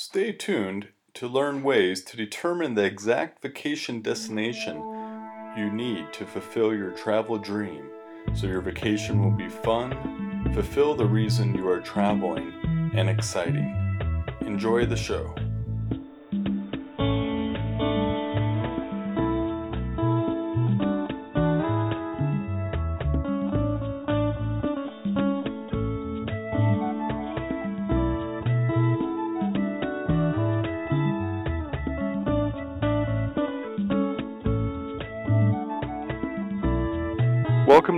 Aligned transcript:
Stay 0.00 0.30
tuned 0.30 0.86
to 1.12 1.26
learn 1.26 1.64
ways 1.64 2.04
to 2.04 2.16
determine 2.16 2.74
the 2.74 2.84
exact 2.84 3.42
vacation 3.42 4.00
destination 4.00 4.76
you 5.56 5.72
need 5.72 6.12
to 6.12 6.24
fulfill 6.24 6.72
your 6.72 6.92
travel 6.92 7.36
dream 7.36 7.90
so 8.32 8.46
your 8.46 8.60
vacation 8.60 9.20
will 9.20 9.36
be 9.36 9.48
fun, 9.48 10.52
fulfill 10.54 10.94
the 10.94 11.04
reason 11.04 11.52
you 11.52 11.68
are 11.68 11.80
traveling, 11.80 12.52
and 12.94 13.10
exciting. 13.10 13.74
Enjoy 14.42 14.86
the 14.86 14.94
show. 14.94 15.34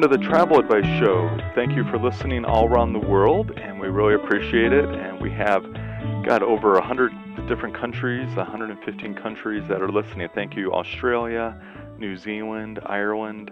Welcome 0.01 0.19
to 0.19 0.25
the 0.25 0.31
Travel 0.31 0.59
Advice 0.59 0.99
Show. 0.99 1.29
Thank 1.55 1.77
you 1.77 1.85
for 1.91 1.99
listening 1.99 2.47
all 2.47 2.67
around 2.67 2.95
the 2.95 2.99
world, 2.99 3.51
and 3.59 3.79
we 3.79 3.89
really 3.89 4.15
appreciate 4.15 4.73
it. 4.73 4.89
And 4.89 5.21
we 5.21 5.31
have 5.33 5.63
got 6.25 6.43
over 6.43 6.73
100 6.73 7.13
different 7.47 7.77
countries, 7.77 8.35
115 8.35 9.15
countries 9.17 9.63
that 9.69 9.83
are 9.83 9.93
listening. 9.93 10.27
Thank 10.35 10.57
you, 10.57 10.73
Australia, 10.73 11.55
New 11.99 12.17
Zealand, 12.17 12.81
Ireland, 12.87 13.51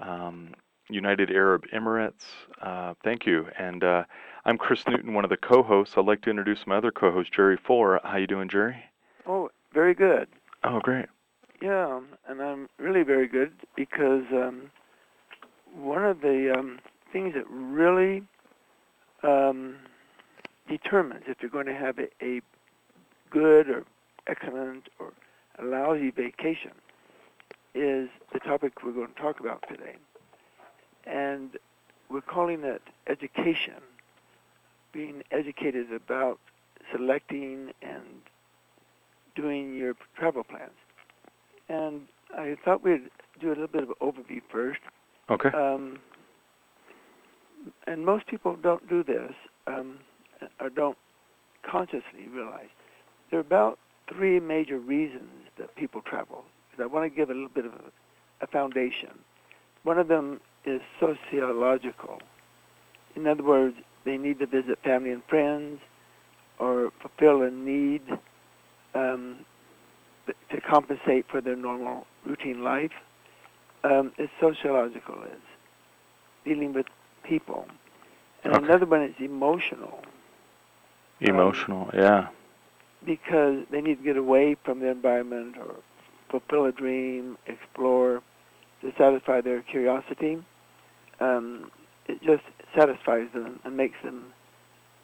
um, 0.00 0.54
United 0.90 1.30
Arab 1.30 1.62
Emirates. 1.72 2.24
Uh, 2.60 2.94
thank 3.04 3.24
you. 3.24 3.46
And 3.56 3.84
uh, 3.84 4.02
I'm 4.44 4.58
Chris 4.58 4.82
Newton, 4.88 5.14
one 5.14 5.22
of 5.22 5.30
the 5.30 5.36
co-hosts. 5.36 5.94
I'd 5.96 6.04
like 6.04 6.22
to 6.22 6.30
introduce 6.30 6.66
my 6.66 6.78
other 6.78 6.90
co-host, 6.90 7.32
Jerry 7.32 7.58
Fuller. 7.64 8.00
How 8.02 8.16
you 8.16 8.26
doing, 8.26 8.48
Jerry? 8.48 8.74
Oh, 9.24 9.50
very 9.72 9.94
good. 9.94 10.26
Oh, 10.64 10.80
great. 10.80 11.06
Yeah, 11.62 12.00
and 12.28 12.42
I'm 12.42 12.68
really 12.76 13.04
very 13.04 13.28
good 13.28 13.52
because 13.76 14.24
um, 14.32 14.72
one 15.76 16.04
of 16.04 16.20
the 16.20 16.54
um, 16.56 16.78
things 17.12 17.34
that 17.34 17.44
really 17.50 18.22
um, 19.22 19.76
determines 20.68 21.24
if 21.26 21.38
you're 21.40 21.50
going 21.50 21.66
to 21.66 21.74
have 21.74 21.98
a, 21.98 22.08
a 22.22 22.40
good 23.30 23.68
or 23.68 23.84
excellent 24.26 24.88
or 24.98 25.12
a 25.58 25.64
lousy 25.64 26.10
vacation 26.10 26.72
is 27.74 28.08
the 28.32 28.38
topic 28.38 28.82
we're 28.82 28.92
going 28.92 29.08
to 29.08 29.20
talk 29.20 29.38
about 29.38 29.62
today. 29.68 29.96
And 31.04 31.50
we're 32.10 32.22
calling 32.22 32.64
it 32.64 32.82
education, 33.06 33.82
being 34.92 35.22
educated 35.30 35.92
about 35.92 36.38
selecting 36.90 37.72
and 37.82 38.22
doing 39.34 39.76
your 39.76 39.94
travel 40.16 40.42
plans. 40.42 40.70
And 41.68 42.02
I 42.34 42.56
thought 42.64 42.82
we'd 42.82 43.10
do 43.40 43.48
a 43.48 43.50
little 43.50 43.66
bit 43.66 43.82
of 43.82 43.90
an 43.90 43.96
overview 44.00 44.40
first 44.50 44.80
Okay. 45.28 45.48
um, 45.48 45.98
and 47.86 48.04
most 48.04 48.26
people 48.26 48.56
don't 48.56 48.88
do 48.88 49.02
this 49.02 49.32
um, 49.66 49.98
or 50.60 50.70
don't 50.70 50.96
consciously 51.68 52.28
realize 52.30 52.68
there 53.30 53.38
are 53.38 53.42
about 53.42 53.78
three 54.08 54.38
major 54.38 54.78
reasons 54.78 55.30
that 55.58 55.74
people 55.74 56.00
travel. 56.00 56.44
And 56.72 56.82
I 56.82 56.86
want 56.86 57.10
to 57.10 57.16
give 57.16 57.30
a 57.30 57.34
little 57.34 57.48
bit 57.48 57.66
of 57.66 57.72
a, 57.72 58.44
a 58.44 58.46
foundation. 58.46 59.10
One 59.82 59.98
of 59.98 60.08
them 60.08 60.40
is 60.64 60.80
sociological. 61.00 62.18
In 63.16 63.26
other 63.26 63.42
words, 63.42 63.76
they 64.04 64.16
need 64.16 64.38
to 64.38 64.46
visit 64.46 64.78
family 64.84 65.10
and 65.10 65.22
friends 65.28 65.80
or 66.58 66.92
fulfill 67.00 67.42
a 67.42 67.50
need 67.50 68.02
um, 68.94 69.44
to 70.26 70.60
compensate 70.60 71.26
for 71.30 71.40
their 71.40 71.56
normal 71.56 72.06
routine 72.24 72.62
life 72.62 72.92
um, 73.84 74.12
is 74.18 74.28
sociological, 74.40 75.22
is 75.24 75.42
dealing 76.44 76.72
with 76.72 76.86
people. 77.22 77.66
And 78.44 78.54
Okay. 78.54 78.64
another 78.64 78.86
one 78.86 79.02
is 79.02 79.14
emotional 79.18 80.02
Emotional, 81.20 81.90
yeah. 81.94 82.28
because 83.04 83.64
they 83.70 83.80
need 83.80 83.96
to 83.98 84.04
get 84.04 84.16
away 84.16 84.54
from 84.64 84.80
the 84.80 84.88
environment 84.88 85.56
or 85.58 85.76
fulfill 86.28 86.66
a 86.66 86.72
dream, 86.72 87.38
explore, 87.46 88.22
to 88.82 88.92
satisfy 88.98 89.40
their 89.40 89.62
curiosity. 89.62 90.38
Um, 91.20 91.70
it 92.06 92.20
just 92.22 92.42
satisfies 92.76 93.28
them 93.32 93.60
and 93.64 93.76
makes 93.76 93.96
them 94.04 94.32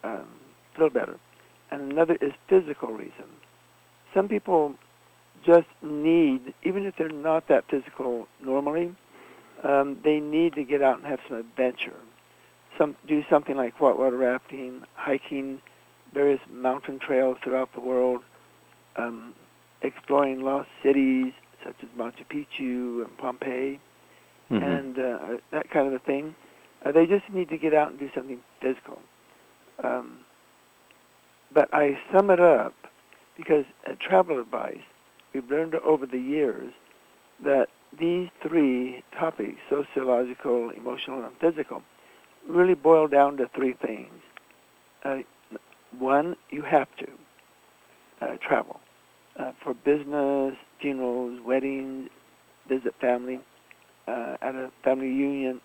um, 0.04 0.28
feel 0.76 0.90
better. 0.90 1.18
And 1.70 1.90
another 1.90 2.16
is 2.20 2.32
physical 2.48 2.90
reason. 2.92 3.26
Some 4.12 4.28
people 4.28 4.74
just 5.44 5.66
need, 5.82 6.54
even 6.62 6.86
if 6.86 6.96
they're 6.96 7.08
not 7.08 7.48
that 7.48 7.64
physical 7.70 8.28
normally, 8.42 8.94
um, 9.64 9.98
they 10.04 10.20
need 10.20 10.54
to 10.54 10.64
get 10.64 10.82
out 10.82 10.98
and 10.98 11.06
have 11.06 11.20
some 11.28 11.38
adventure. 11.38 11.96
Some 12.78 12.96
do 13.06 13.22
something 13.28 13.56
like 13.56 13.80
whitewater 13.80 14.16
rafting, 14.16 14.82
hiking, 14.94 15.60
various 16.12 16.40
mountain 16.50 16.98
trails 16.98 17.38
throughout 17.42 17.72
the 17.74 17.80
world, 17.80 18.22
um, 18.96 19.34
exploring 19.82 20.40
lost 20.40 20.68
cities 20.82 21.32
such 21.64 21.76
as 21.82 21.88
Machu 21.96 22.24
Picchu 22.28 23.04
and 23.04 23.16
Pompeii, 23.18 23.78
Mhm. 24.50 24.78
and 24.78 24.98
uh, 24.98 25.36
that 25.50 25.70
kind 25.70 25.86
of 25.86 25.92
a 25.94 25.98
thing. 26.00 26.34
Uh, 26.84 26.92
they 26.92 27.06
just 27.06 27.28
need 27.30 27.48
to 27.48 27.56
get 27.56 27.72
out 27.72 27.90
and 27.90 27.98
do 27.98 28.10
something 28.14 28.42
physical. 28.60 29.00
Um, 29.82 30.18
but 31.52 31.72
I 31.72 31.98
sum 32.12 32.30
it 32.30 32.40
up 32.40 32.74
because 33.36 33.64
at 33.86 34.00
Travel 34.00 34.40
Advice, 34.40 34.82
we've 35.32 35.50
learned 35.50 35.74
over 35.76 36.06
the 36.06 36.18
years 36.18 36.72
that 37.44 37.66
these 37.98 38.28
three 38.46 39.02
topics, 39.18 39.58
sociological, 39.68 40.70
emotional, 40.70 41.24
and 41.24 41.34
physical, 41.40 41.82
really 42.48 42.74
boil 42.74 43.06
down 43.08 43.36
to 43.36 43.48
three 43.54 43.74
things. 43.74 44.12
Uh, 45.04 45.18
one, 45.98 46.36
you 46.50 46.62
have 46.62 46.88
to 46.96 47.06
uh, 48.20 48.36
travel 48.46 48.80
uh, 49.38 49.52
for 49.62 49.74
business, 49.74 50.54
funerals, 50.80 51.40
weddings, 51.44 52.08
visit 52.68 52.94
family, 53.00 53.40
uh, 54.08 54.36
at 54.40 54.54
a 54.54 54.70
family 54.84 55.06
reunion, 55.06 55.60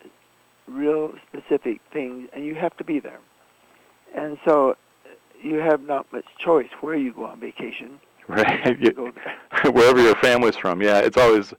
real 0.67 1.13
specific 1.27 1.79
things, 1.93 2.29
and 2.33 2.45
you 2.45 2.55
have 2.55 2.75
to 2.77 2.83
be 2.83 2.99
there. 2.99 3.19
And 4.15 4.37
so 4.45 4.71
uh, 4.71 4.75
you 5.41 5.55
have 5.55 5.81
not 5.81 6.11
much 6.11 6.25
choice 6.43 6.69
where 6.81 6.95
you 6.95 7.13
go 7.13 7.25
on 7.25 7.39
vacation. 7.39 7.99
Right. 8.27 8.77
You. 8.79 9.13
Wherever 9.71 10.01
your 10.01 10.15
family's 10.15 10.55
from, 10.55 10.81
yeah. 10.81 10.99
It's 10.99 11.17
always, 11.17 11.53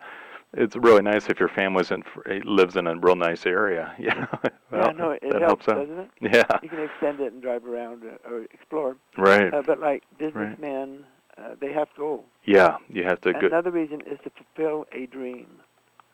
it's 0.52 0.76
really 0.76 1.02
nice 1.02 1.28
if 1.28 1.40
your 1.40 1.48
family's 1.48 1.90
in, 1.90 2.02
lives 2.44 2.76
in 2.76 2.86
a 2.86 2.94
real 2.96 3.16
nice 3.16 3.46
area. 3.46 3.94
Yeah. 3.98 4.26
yeah, 4.72 4.92
no, 4.92 5.10
it 5.10 5.22
that 5.32 5.42
helps, 5.42 5.66
doesn't 5.66 5.98
it? 5.98 6.10
Yeah. 6.20 6.44
You 6.62 6.68
can 6.68 6.80
extend 6.80 7.20
it 7.20 7.32
and 7.32 7.42
drive 7.42 7.64
around 7.66 8.02
uh, 8.04 8.28
or 8.30 8.42
explore. 8.52 8.96
Right. 9.16 9.52
Uh, 9.52 9.62
but 9.66 9.80
like 9.80 10.02
businessmen, 10.18 11.04
uh, 11.36 11.54
they 11.60 11.72
have 11.72 11.88
to 11.94 11.98
go. 11.98 12.24
Yeah. 12.44 12.76
You 12.88 13.04
have 13.04 13.20
to 13.22 13.32
go. 13.32 13.46
Another 13.46 13.70
reason 13.70 14.00
is 14.02 14.18
to 14.24 14.30
fulfill 14.30 14.86
a 14.92 15.06
dream. 15.06 15.46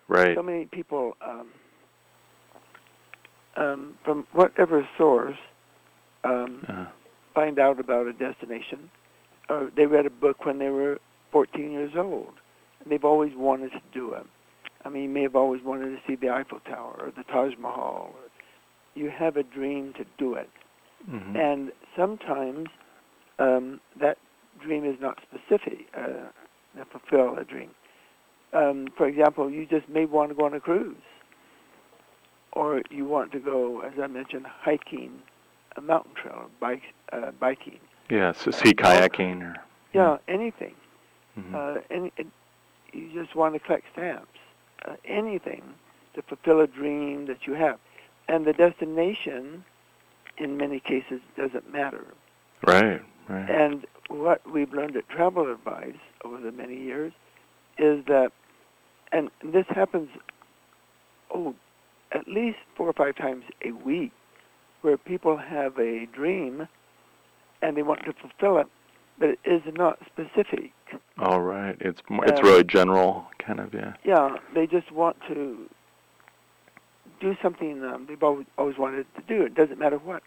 Right. 0.08 0.36
So 0.36 0.42
many 0.42 0.66
people, 0.66 1.16
um, 1.20 1.48
um, 3.56 3.94
from 4.04 4.26
whatever 4.32 4.86
source, 4.98 5.36
um, 6.24 6.64
Uh, 6.68 6.86
find 7.34 7.58
out 7.58 7.78
about 7.80 8.06
a 8.06 8.12
destination, 8.12 8.90
or 9.48 9.70
they 9.76 9.86
read 9.86 10.06
a 10.06 10.10
book 10.10 10.44
when 10.44 10.58
they 10.58 10.70
were 10.70 10.98
14 11.32 11.70
years 11.70 11.92
old, 11.96 12.34
and 12.82 12.92
they've 12.92 13.04
always 13.04 13.32
wanted 13.34 13.70
to 13.72 13.80
do 13.92 14.12
it. 14.12 14.26
I 14.84 14.88
mean, 14.88 15.04
you 15.04 15.08
may 15.08 15.22
have 15.22 15.36
always 15.36 15.62
wanted 15.62 15.90
to 15.90 15.98
see 16.06 16.14
the 16.14 16.30
Eiffel 16.30 16.60
Tower 16.60 16.96
or 16.98 17.12
the 17.16 17.24
Taj 17.24 17.54
Mahal. 17.58 18.12
Or 18.14 18.20
you 18.94 19.10
have 19.10 19.36
a 19.36 19.42
dream 19.42 19.92
to 19.94 20.04
do 20.18 20.34
it, 20.34 20.50
mhm. 21.10 21.36
and 21.36 21.72
sometimes 21.96 22.68
um, 23.38 23.80
that 23.98 24.18
dream 24.62 24.84
is 24.84 24.96
not 25.00 25.18
specific. 25.28 25.86
Uh, 25.96 26.28
to 26.76 26.84
fulfill 26.84 27.38
a 27.38 27.44
dream. 27.44 27.70
Um, 28.52 28.88
for 28.96 29.06
example, 29.06 29.50
you 29.50 29.66
just 29.66 29.88
may 29.88 30.04
want 30.04 30.30
to 30.30 30.34
go 30.34 30.44
on 30.44 30.54
a 30.54 30.60
cruise, 30.60 30.96
or 32.52 32.82
you 32.90 33.04
want 33.04 33.32
to 33.32 33.40
go, 33.40 33.80
as 33.80 33.92
I 34.00 34.06
mentioned, 34.06 34.46
hiking, 34.46 35.20
a 35.76 35.80
mountain 35.80 36.12
trail, 36.14 36.50
bike, 36.60 36.82
uh, 37.12 37.32
biking. 37.40 37.80
Yeah. 38.10 38.32
So 38.32 38.50
sea 38.50 38.74
kayaking 38.74 39.42
or. 39.42 39.56
Yeah, 39.92 40.18
anything. 40.28 40.74
Mhm. 41.38 41.54
Uh, 41.54 41.80
any, 41.90 42.12
you 42.92 43.10
just 43.12 43.34
want 43.34 43.54
to 43.54 43.60
collect 43.60 43.84
stamps. 43.92 44.38
Uh, 44.84 44.96
anything 45.04 45.62
to 46.14 46.22
fulfill 46.22 46.60
a 46.60 46.66
dream 46.66 47.26
that 47.26 47.46
you 47.46 47.54
have, 47.54 47.78
and 48.28 48.44
the 48.44 48.52
destination, 48.52 49.64
in 50.36 50.56
many 50.56 50.78
cases, 50.80 51.20
doesn't 51.36 51.72
matter. 51.72 52.04
Right. 52.66 53.02
Right. 53.28 53.50
And 53.50 53.86
what 54.08 54.48
we've 54.48 54.72
learned 54.72 54.96
at 54.96 55.08
Travel 55.08 55.50
Advice 55.50 55.96
over 56.24 56.38
the 56.38 56.52
many 56.52 56.76
years 56.76 57.12
is 57.78 58.04
that, 58.06 58.32
and 59.12 59.30
this 59.42 59.66
happens, 59.68 60.10
oh, 61.34 61.54
at 62.12 62.28
least 62.28 62.58
four 62.76 62.88
or 62.88 62.92
five 62.92 63.16
times 63.16 63.44
a 63.64 63.72
week, 63.72 64.12
where 64.82 64.98
people 64.98 65.36
have 65.38 65.78
a 65.78 66.06
dream 66.06 66.68
and 67.64 67.76
they 67.76 67.82
want 67.82 68.04
to 68.04 68.12
fulfill 68.12 68.58
it, 68.58 68.66
but 69.18 69.30
it 69.30 69.38
is 69.44 69.62
not 69.74 69.98
specific. 70.06 70.72
All 71.18 71.40
right. 71.40 71.76
It's 71.80 72.00
more, 72.10 72.24
it's 72.26 72.38
Um, 72.40 72.46
really 72.46 72.64
general, 72.64 73.26
kind 73.38 73.58
of. 73.58 73.72
Yeah. 73.72 73.94
Yeah, 74.04 74.36
they 74.54 74.66
just 74.66 74.92
want 74.92 75.16
to 75.28 75.68
do 77.20 77.34
something 77.42 77.82
um, 77.84 78.04
they've 78.06 78.22
always, 78.22 78.46
always 78.58 78.76
wanted 78.76 79.06
to 79.16 79.22
do. 79.22 79.42
It 79.42 79.54
doesn't 79.54 79.78
matter 79.78 79.96
what, 79.96 80.22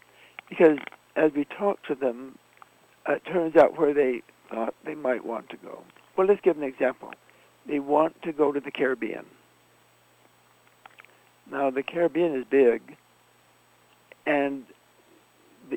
because 0.48 0.78
as 1.14 1.30
we 1.32 1.44
talk 1.44 1.82
to 1.84 1.94
them, 1.94 2.38
uh, 3.08 3.12
it 3.14 3.24
turns 3.24 3.54
out 3.56 3.78
where 3.78 3.94
they 3.94 4.22
thought 4.50 4.74
they 4.84 4.96
might 4.96 5.24
want 5.24 5.48
to 5.50 5.56
go. 5.58 5.82
Well, 6.16 6.26
let's 6.26 6.40
give 6.40 6.56
an 6.56 6.64
example. 6.64 7.12
They 7.66 7.78
want 7.78 8.20
to 8.22 8.32
go 8.32 8.50
to 8.50 8.58
the 8.58 8.72
Caribbean. 8.72 9.26
Now, 11.50 11.70
the 11.70 11.82
Caribbean 11.82 12.34
is 12.34 12.44
big, 12.50 12.96
and 14.26 14.64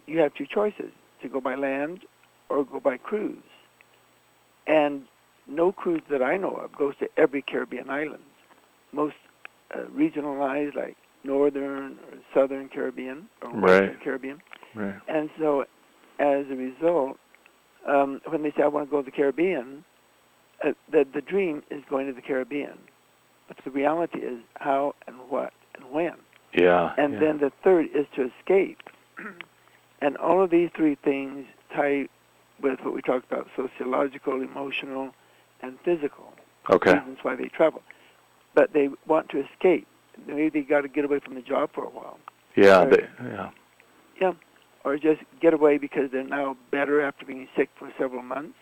you 0.07 0.19
have 0.19 0.33
two 0.33 0.45
choices: 0.45 0.91
to 1.21 1.29
go 1.29 1.41
by 1.41 1.55
land 1.55 2.01
or 2.49 2.65
go 2.65 2.79
by 2.79 2.97
cruise. 2.97 3.37
And 4.67 5.03
no 5.47 5.71
cruise 5.71 6.01
that 6.09 6.21
I 6.21 6.37
know 6.37 6.51
of 6.51 6.75
goes 6.75 6.95
to 6.99 7.07
every 7.17 7.41
Caribbean 7.41 7.89
island. 7.89 8.23
Most 8.91 9.15
uh, 9.73 9.83
regionalized, 9.95 10.75
like 10.75 10.97
Northern 11.23 11.97
or 12.11 12.17
Southern 12.33 12.69
Caribbean 12.69 13.27
or 13.41 13.49
Western 13.49 13.89
Right. 13.89 14.03
Caribbean. 14.03 14.41
Right. 14.75 14.95
And 15.07 15.29
so, 15.39 15.65
as 16.19 16.45
a 16.49 16.55
result, 16.55 17.17
um, 17.87 18.21
when 18.27 18.43
they 18.43 18.51
say 18.51 18.63
I 18.63 18.67
want 18.67 18.87
to 18.87 18.91
go 18.91 19.01
to 19.01 19.05
the 19.05 19.11
Caribbean, 19.11 19.83
uh, 20.63 20.71
the 20.91 21.05
the 21.11 21.21
dream 21.21 21.63
is 21.71 21.83
going 21.89 22.07
to 22.07 22.13
the 22.13 22.21
Caribbean, 22.21 22.77
but 23.47 23.57
the 23.63 23.71
reality 23.71 24.19
is 24.19 24.39
how 24.55 24.93
and 25.07 25.17
what 25.29 25.53
and 25.75 25.91
when. 25.91 26.13
Yeah. 26.53 26.93
And 26.97 27.13
yeah. 27.13 27.19
then 27.19 27.37
the 27.39 27.51
third 27.63 27.85
is 27.95 28.05
to 28.15 28.29
escape. 28.39 28.79
and 30.01 30.17
all 30.17 30.43
of 30.43 30.49
these 30.49 30.69
three 30.75 30.95
things 30.95 31.45
tie 31.73 32.07
with 32.61 32.79
what 32.81 32.93
we 32.93 33.01
talked 33.01 33.31
about: 33.31 33.47
sociological, 33.55 34.41
emotional, 34.41 35.11
and 35.61 35.77
physical 35.83 36.33
Okay. 36.69 36.93
reasons 36.93 37.17
why 37.21 37.35
they 37.35 37.47
travel. 37.47 37.81
But 38.53 38.73
they 38.73 38.89
want 39.07 39.29
to 39.29 39.43
escape. 39.45 39.87
Maybe 40.27 40.49
they 40.49 40.61
got 40.61 40.81
to 40.81 40.87
get 40.87 41.05
away 41.05 41.19
from 41.19 41.35
the 41.35 41.41
job 41.41 41.71
for 41.73 41.83
a 41.83 41.89
while. 41.89 42.19
Yeah. 42.55 42.83
Right. 42.83 42.89
They, 43.19 43.49
yeah. 44.19 44.33
or 44.83 44.97
just 44.97 45.21
get 45.41 45.53
away 45.53 45.77
because 45.77 46.11
they're 46.11 46.23
now 46.23 46.57
better 46.69 47.01
after 47.01 47.25
being 47.25 47.47
sick 47.55 47.69
for 47.77 47.91
several 47.97 48.21
months, 48.21 48.57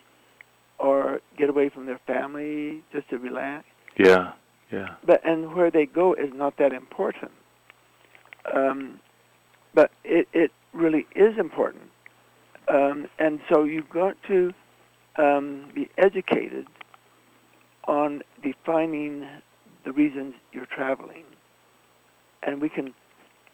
or 0.78 1.20
get 1.36 1.48
away 1.48 1.68
from 1.68 1.86
their 1.86 2.00
family 2.06 2.82
just 2.92 3.08
to 3.10 3.18
relax. 3.18 3.66
Yeah. 3.98 4.32
Yeah. 4.70 4.94
But 5.04 5.20
and 5.26 5.54
where 5.54 5.70
they 5.70 5.86
go 5.86 6.14
is 6.14 6.32
not 6.32 6.56
that 6.58 6.72
important. 6.72 7.32
Um, 8.54 9.00
but 9.74 9.90
it 10.04 10.28
it 10.32 10.52
really 10.72 11.06
is 11.14 11.36
important, 11.38 11.84
um, 12.68 13.06
and 13.18 13.40
so 13.48 13.64
you've 13.64 13.88
got 13.90 14.16
to 14.28 14.52
um, 15.16 15.66
be 15.74 15.88
educated 15.98 16.66
on 17.86 18.22
defining 18.42 19.26
the 19.84 19.92
reasons 19.92 20.34
you're 20.52 20.66
traveling, 20.66 21.24
and 22.42 22.60
we 22.60 22.68
can 22.68 22.94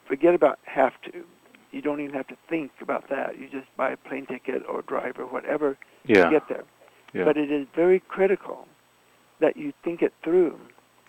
forget 0.06 0.34
about 0.34 0.58
have 0.64 0.92
to. 1.02 1.24
You 1.72 1.82
don't 1.82 2.00
even 2.00 2.14
have 2.14 2.26
to 2.28 2.36
think 2.48 2.70
about 2.80 3.08
that. 3.10 3.38
You 3.38 3.48
just 3.48 3.66
buy 3.76 3.90
a 3.90 3.96
plane 3.96 4.26
ticket 4.26 4.62
or 4.68 4.82
drive 4.82 5.18
or 5.18 5.26
whatever 5.26 5.76
Yeah. 6.06 6.24
to 6.24 6.30
get 6.30 6.48
there. 6.48 6.64
yeah. 7.12 7.24
But 7.24 7.36
it 7.36 7.50
is 7.50 7.66
very 7.74 8.00
critical 8.00 8.66
that 9.40 9.56
you 9.56 9.72
think 9.84 10.00
it 10.02 10.12
through. 10.22 10.58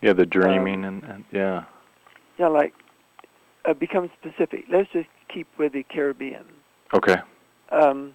yeah. 0.02 0.14
The 0.14 0.26
dreaming 0.26 0.84
and, 0.86 1.04
and 1.04 1.24
yeah. 1.32 1.64
Yeah, 2.38 2.48
like 2.48 2.74
uh, 3.68 3.74
become 3.74 4.10
specific. 4.20 4.66
Let's 4.72 4.90
just 4.92 5.10
keep 5.34 5.48
with 5.60 5.74
the 5.74 5.84
Caribbean. 5.84 6.46
Okay. 6.94 7.18
Um, 7.72 8.14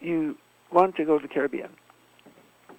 you 0.00 0.36
want 0.72 0.94
to 0.96 1.04
go 1.04 1.18
to 1.18 1.26
the 1.26 1.32
Caribbean, 1.32 1.70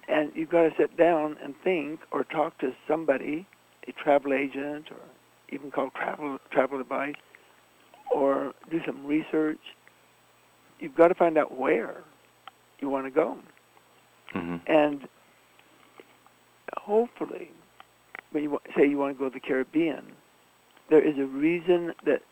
and 0.08 0.32
you've 0.34 0.48
got 0.50 0.62
to 0.62 0.70
sit 0.78 0.96
down 0.96 1.36
and 1.42 1.54
think, 1.62 2.00
or 2.10 2.24
talk 2.24 2.58
to 2.58 2.72
somebody, 2.86 3.46
a 3.86 3.92
travel 3.92 4.32
agent, 4.32 4.86
or 4.90 5.00
even 5.50 5.70
call 5.70 5.90
travel 5.90 6.38
travel 6.50 6.80
advice, 6.80 7.14
or 8.14 8.52
do 8.70 8.80
some 8.86 9.04
research. 9.04 9.60
You've 10.80 10.94
got 10.94 11.08
to 11.08 11.14
find 11.14 11.36
out 11.36 11.58
where 11.58 12.04
you 12.80 12.88
want 12.88 13.06
to 13.06 13.10
go, 13.10 13.36
hmm 14.32 14.56
and 14.66 15.08
hopefully, 16.76 17.50
when 18.30 18.44
you 18.44 18.58
say 18.76 18.86
you 18.86 18.96
want 18.98 19.16
to 19.16 19.18
go 19.18 19.28
to 19.28 19.34
the 19.34 19.40
Caribbean, 19.40 20.12
there 20.88 21.00
is 21.00 21.18
a 21.18 21.24
reason 21.26 21.94
that 22.04 22.22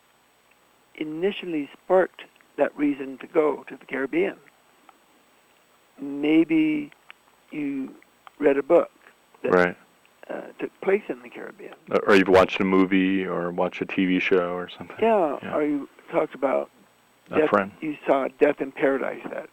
initially 0.97 1.69
sparked 1.73 2.23
that 2.57 2.77
reason 2.77 3.19
to 3.19 3.27
go 3.27 3.65
to 3.69 3.77
the 3.77 3.85
Caribbean. 3.85 4.37
Maybe 6.01 6.91
you 7.51 7.95
read 8.39 8.57
a 8.59 8.63
book 8.63 8.91
that 9.43 9.53
Right. 9.53 9.77
uh, 10.29 10.41
took 10.59 10.79
place 10.81 11.03
in 11.09 11.23
the 11.23 11.29
Caribbean. 11.29 11.75
Or 12.07 12.15
you've 12.17 12.29
watched 12.29 12.61
a 12.61 12.65
movie 12.65 13.25
or 13.27 13.51
watched 13.51 13.81
a 13.81 13.87
TV 13.87 14.21
show 14.21 14.55
or 14.55 14.69
something. 14.69 14.97
Yeah, 15.01 15.39
Yeah. 15.43 15.55
or 15.55 15.63
you 15.63 15.89
talked 16.11 16.35
about 16.35 16.71
A 17.31 17.39
Death, 17.41 17.51
friend. 17.51 17.73
you 17.81 17.97
saw 18.07 18.29
Death 18.39 18.61
in 18.61 18.73
Paradise, 18.73 19.23
that 19.31 19.49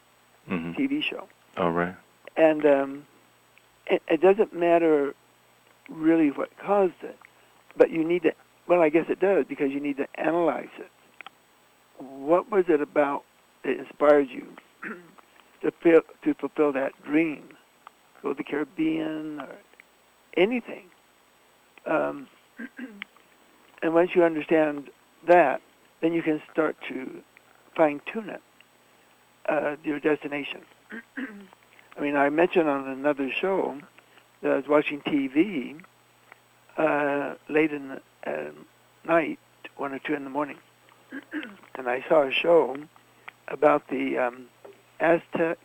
hmm 0.48 0.72
TV 0.74 1.02
show. 1.02 1.28
Oh, 1.58 1.70
right. 1.70 1.96
And 2.36 2.66
um, 2.66 3.08
it, 3.88 4.02
it 4.08 4.20
doesn't 4.22 4.54
matter 4.54 5.14
really 5.90 6.32
what 6.32 6.56
caused 6.58 7.02
it, 7.04 7.18
but 7.78 7.92
you 7.92 8.04
need 8.04 8.24
to, 8.24 8.34
well, 8.68 8.82
I 8.82 8.90
guess 8.90 9.06
it 9.10 9.20
does, 9.20 9.46
because 9.48 9.72
you 9.72 9.80
need 9.80 9.98
to 9.98 10.08
analyze 10.16 10.70
it. 10.78 10.92
What 11.98 12.52
was 12.52 12.66
it 12.70 12.82
about 12.82 13.24
that 13.64 13.78
inspired 13.78 14.30
you 14.30 14.48
to, 15.62 15.72
feel, 15.72 16.02
to 16.24 16.34
fulfill 16.34 16.72
that 16.74 16.92
dream? 17.04 17.50
Go 18.22 18.30
to 18.30 18.36
the 18.36 18.44
Caribbean 18.44 19.42
or 19.42 19.56
anything. 20.38 20.86
Um, 21.86 22.28
and 23.82 23.94
once 23.94 24.12
you 24.16 24.24
understand 24.24 24.90
that, 25.28 25.62
then 26.02 26.14
you 26.14 26.22
can 26.22 26.42
start 26.52 26.76
to 26.88 27.22
fine 27.76 28.02
tune 28.12 28.30
it, 28.30 28.42
uh, 29.50 29.76
your 29.84 30.00
destination. 30.00 30.62
I 31.98 32.02
mean, 32.02 32.16
I 32.16 32.30
mentioned 32.30 32.70
on 32.70 32.88
another 32.88 33.30
show 33.32 33.78
that 34.42 34.52
I 34.52 34.56
was 34.56 34.68
watching 34.68 35.02
TV 35.02 35.80
uh, 36.78 37.36
late 37.50 37.72
in 37.72 37.90
the 37.90 38.02
night, 39.06 39.40
one 39.78 39.94
or 39.94 40.00
two 40.00 40.14
in 40.14 40.24
the 40.24 40.30
morning, 40.30 40.58
and 41.76 41.88
I 41.90 42.04
saw 42.08 42.24
a 42.24 42.32
show 42.32 42.78
about 43.48 43.88
the 43.90 44.18
um, 44.18 44.46
Aztec, 45.00 45.58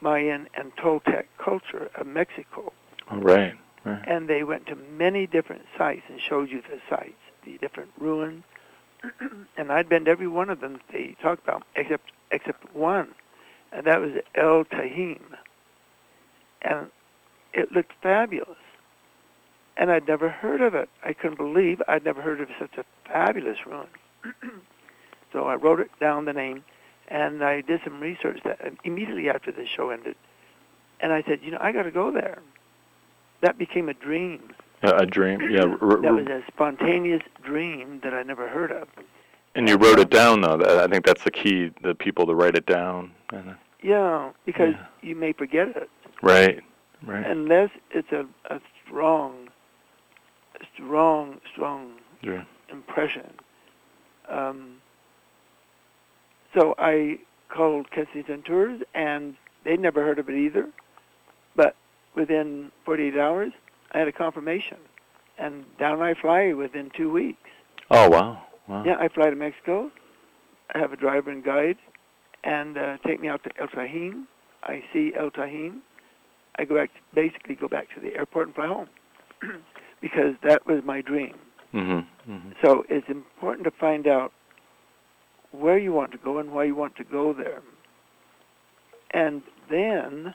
Mayan, 0.00 0.48
and 0.54 0.74
Toltec 0.76 1.26
culture 1.38 1.90
of 1.96 2.06
Mexico, 2.06 2.72
Oh, 3.10 3.18
right. 3.18 3.54
Right. 3.84 4.02
and 4.06 4.28
they 4.28 4.44
went 4.44 4.66
to 4.66 4.76
many 4.76 5.26
different 5.26 5.62
sites 5.76 6.02
and 6.08 6.20
showed 6.20 6.50
you 6.50 6.62
the 6.62 6.80
sites, 6.88 7.14
the 7.44 7.58
different 7.58 7.90
ruins, 7.98 8.44
and 9.56 9.72
I'd 9.72 9.88
been 9.88 10.04
to 10.04 10.10
every 10.10 10.28
one 10.28 10.50
of 10.50 10.60
them 10.60 10.80
they 10.92 11.16
talked 11.20 11.42
about, 11.42 11.64
except 11.76 12.10
except 12.30 12.74
one, 12.74 13.08
and 13.72 13.84
that 13.86 14.00
was 14.00 14.12
El 14.36 14.64
Tajín, 14.64 15.20
and 16.62 16.86
it 17.52 17.72
looked 17.72 17.92
fabulous, 18.02 18.56
and 19.76 19.90
I'd 19.90 20.06
never 20.06 20.28
heard 20.28 20.60
of 20.60 20.74
it. 20.74 20.88
I 21.04 21.12
couldn't 21.12 21.36
believe 21.38 21.80
I'd 21.88 22.04
never 22.04 22.20
heard 22.22 22.40
of 22.40 22.48
such 22.58 22.76
a 22.78 22.84
fabulous 23.08 23.58
ruin. 23.66 23.86
so 25.32 25.46
I 25.46 25.54
wrote 25.54 25.80
it 25.80 25.90
down 26.00 26.24
the 26.24 26.32
name, 26.32 26.64
and 27.08 27.42
I 27.42 27.60
did 27.62 27.80
some 27.84 28.00
research 28.00 28.40
that 28.44 28.60
immediately 28.84 29.28
after 29.28 29.50
the 29.52 29.66
show 29.66 29.90
ended, 29.90 30.16
and 31.00 31.12
I 31.12 31.22
said, 31.22 31.40
you 31.42 31.50
know, 31.50 31.58
I 31.60 31.72
got 31.72 31.82
to 31.84 31.90
go 31.90 32.10
there. 32.10 32.38
That 33.40 33.58
became 33.58 33.88
a 33.88 33.94
dream. 33.94 34.40
Yeah, 34.84 34.98
a 34.98 35.06
dream. 35.06 35.40
Yeah. 35.50 35.62
r- 35.62 35.78
r- 35.80 36.00
That 36.02 36.12
was 36.14 36.26
a 36.26 36.42
spontaneous 36.52 37.22
dream 37.42 38.00
that 38.04 38.14
I 38.14 38.22
never 38.22 38.48
heard 38.48 38.70
of. 38.72 38.88
and 39.54 39.68
you 39.68 39.76
wrote 39.76 39.98
it 39.98 40.10
down 40.10 40.40
though. 40.42 40.60
I 40.82 40.86
think 40.88 41.04
that's 41.04 41.24
the 41.24 41.30
key. 41.30 41.70
The 41.82 41.94
people 41.94 42.26
to 42.26 42.34
write 42.34 42.56
it 42.56 42.66
down. 42.66 43.12
Uh, 43.32 43.54
yeah, 43.82 44.30
because 44.46 44.74
Yeah. 44.74 44.86
you 45.02 45.16
may 45.16 45.32
forget 45.32 45.68
it 45.76 45.90
right. 46.22 46.60
Right. 47.04 47.26
unless 47.26 47.70
it's 47.90 48.12
a, 48.12 48.24
a 48.48 48.60
strong, 48.86 49.41
strong, 50.74 51.40
strong 51.52 51.92
yeah. 52.22 52.44
impression. 52.70 53.32
Um, 54.28 54.76
so 56.54 56.74
I 56.78 57.18
called 57.48 57.90
Kensington 57.90 58.42
Tours, 58.42 58.82
and 58.94 59.36
they'd 59.64 59.80
never 59.80 60.02
heard 60.02 60.18
of 60.18 60.28
it 60.28 60.36
either. 60.36 60.68
But 61.56 61.76
within 62.14 62.70
48 62.84 63.16
hours, 63.18 63.52
I 63.92 63.98
had 63.98 64.08
a 64.08 64.12
confirmation, 64.12 64.78
and 65.38 65.64
down 65.78 66.00
I 66.00 66.14
fly 66.14 66.52
within 66.52 66.90
two 66.96 67.10
weeks. 67.12 67.50
Oh 67.90 68.08
wow. 68.08 68.42
Wow. 68.68 68.84
Yeah, 68.86 68.96
I 68.98 69.08
fly 69.08 69.28
to 69.28 69.36
Mexico. 69.36 69.90
I 70.74 70.78
have 70.78 70.92
a 70.92 70.96
driver 70.96 71.30
and 71.30 71.44
guide, 71.44 71.76
and 72.44 72.78
uh, 72.78 72.96
take 73.06 73.20
me 73.20 73.28
out 73.28 73.42
to 73.44 73.50
El 73.60 73.68
Tajín. 73.68 74.24
I 74.62 74.82
see 74.92 75.12
El 75.18 75.30
Tajín. 75.30 75.80
I 76.56 76.64
go 76.64 76.76
back, 76.76 76.90
basically 77.14 77.54
go 77.54 77.68
back 77.68 77.88
to 77.94 78.00
the 78.00 78.14
airport 78.14 78.48
and 78.48 78.54
fly 78.54 78.66
home, 78.66 78.88
because 80.02 80.34
that 80.42 80.66
was 80.66 80.84
my 80.84 81.00
dream. 81.00 81.34
Mhm. 81.72 82.04
Mhm. 82.28 82.54
So 82.62 82.84
it's 82.90 83.08
important 83.08 83.64
to 83.64 83.70
find 83.70 84.06
out 84.06 84.32
where 85.52 85.78
you 85.78 85.92
want 85.92 86.12
to 86.12 86.18
go 86.18 86.36
and 86.38 86.50
why 86.52 86.64
you 86.64 86.74
want 86.74 86.96
to 86.96 87.04
go 87.04 87.32
there. 87.32 87.62
and 89.14 89.42
then 89.68 90.34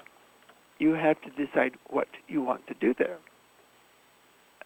you 0.77 0.93
have 0.93 1.19
to 1.21 1.31
decide 1.31 1.73
what 1.89 2.07
you 2.27 2.43
want 2.43 2.67
to 2.67 2.75
do 2.75 2.93
there. 2.93 3.17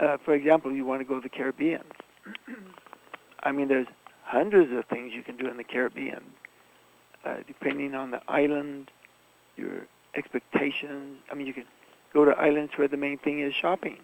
Uh, 0.01 0.17
for 0.17 0.33
example, 0.33 0.71
you 0.73 0.83
want 0.85 0.99
to 0.99 1.05
go 1.05 1.15
to 1.15 1.21
the 1.21 1.29
Caribbean. 1.29 1.83
I 3.43 3.53
mean, 3.53 3.69
there's 3.69 3.87
hundreds 4.23 4.71
of 4.73 4.83
things 4.85 5.13
you 5.13 5.23
can 5.23 5.37
do 5.37 5.47
in 5.47 5.55
the 5.55 5.63
Caribbean, 5.63 6.23
uh, 7.23 7.37
depending 7.47 7.95
on 7.95 8.11
the 8.11 8.21
island, 8.27 8.91
your 9.55 9.87
expectations. 10.15 11.19
I 11.31 11.35
mean, 11.35 11.47
you 11.47 11.53
can 11.53 11.65
go 12.13 12.25
to 12.25 12.31
islands 12.31 12.73
where 12.77 12.89
the 12.89 12.97
main 12.97 13.17
thing 13.17 13.39
is 13.39 13.53
shopping, 13.53 13.97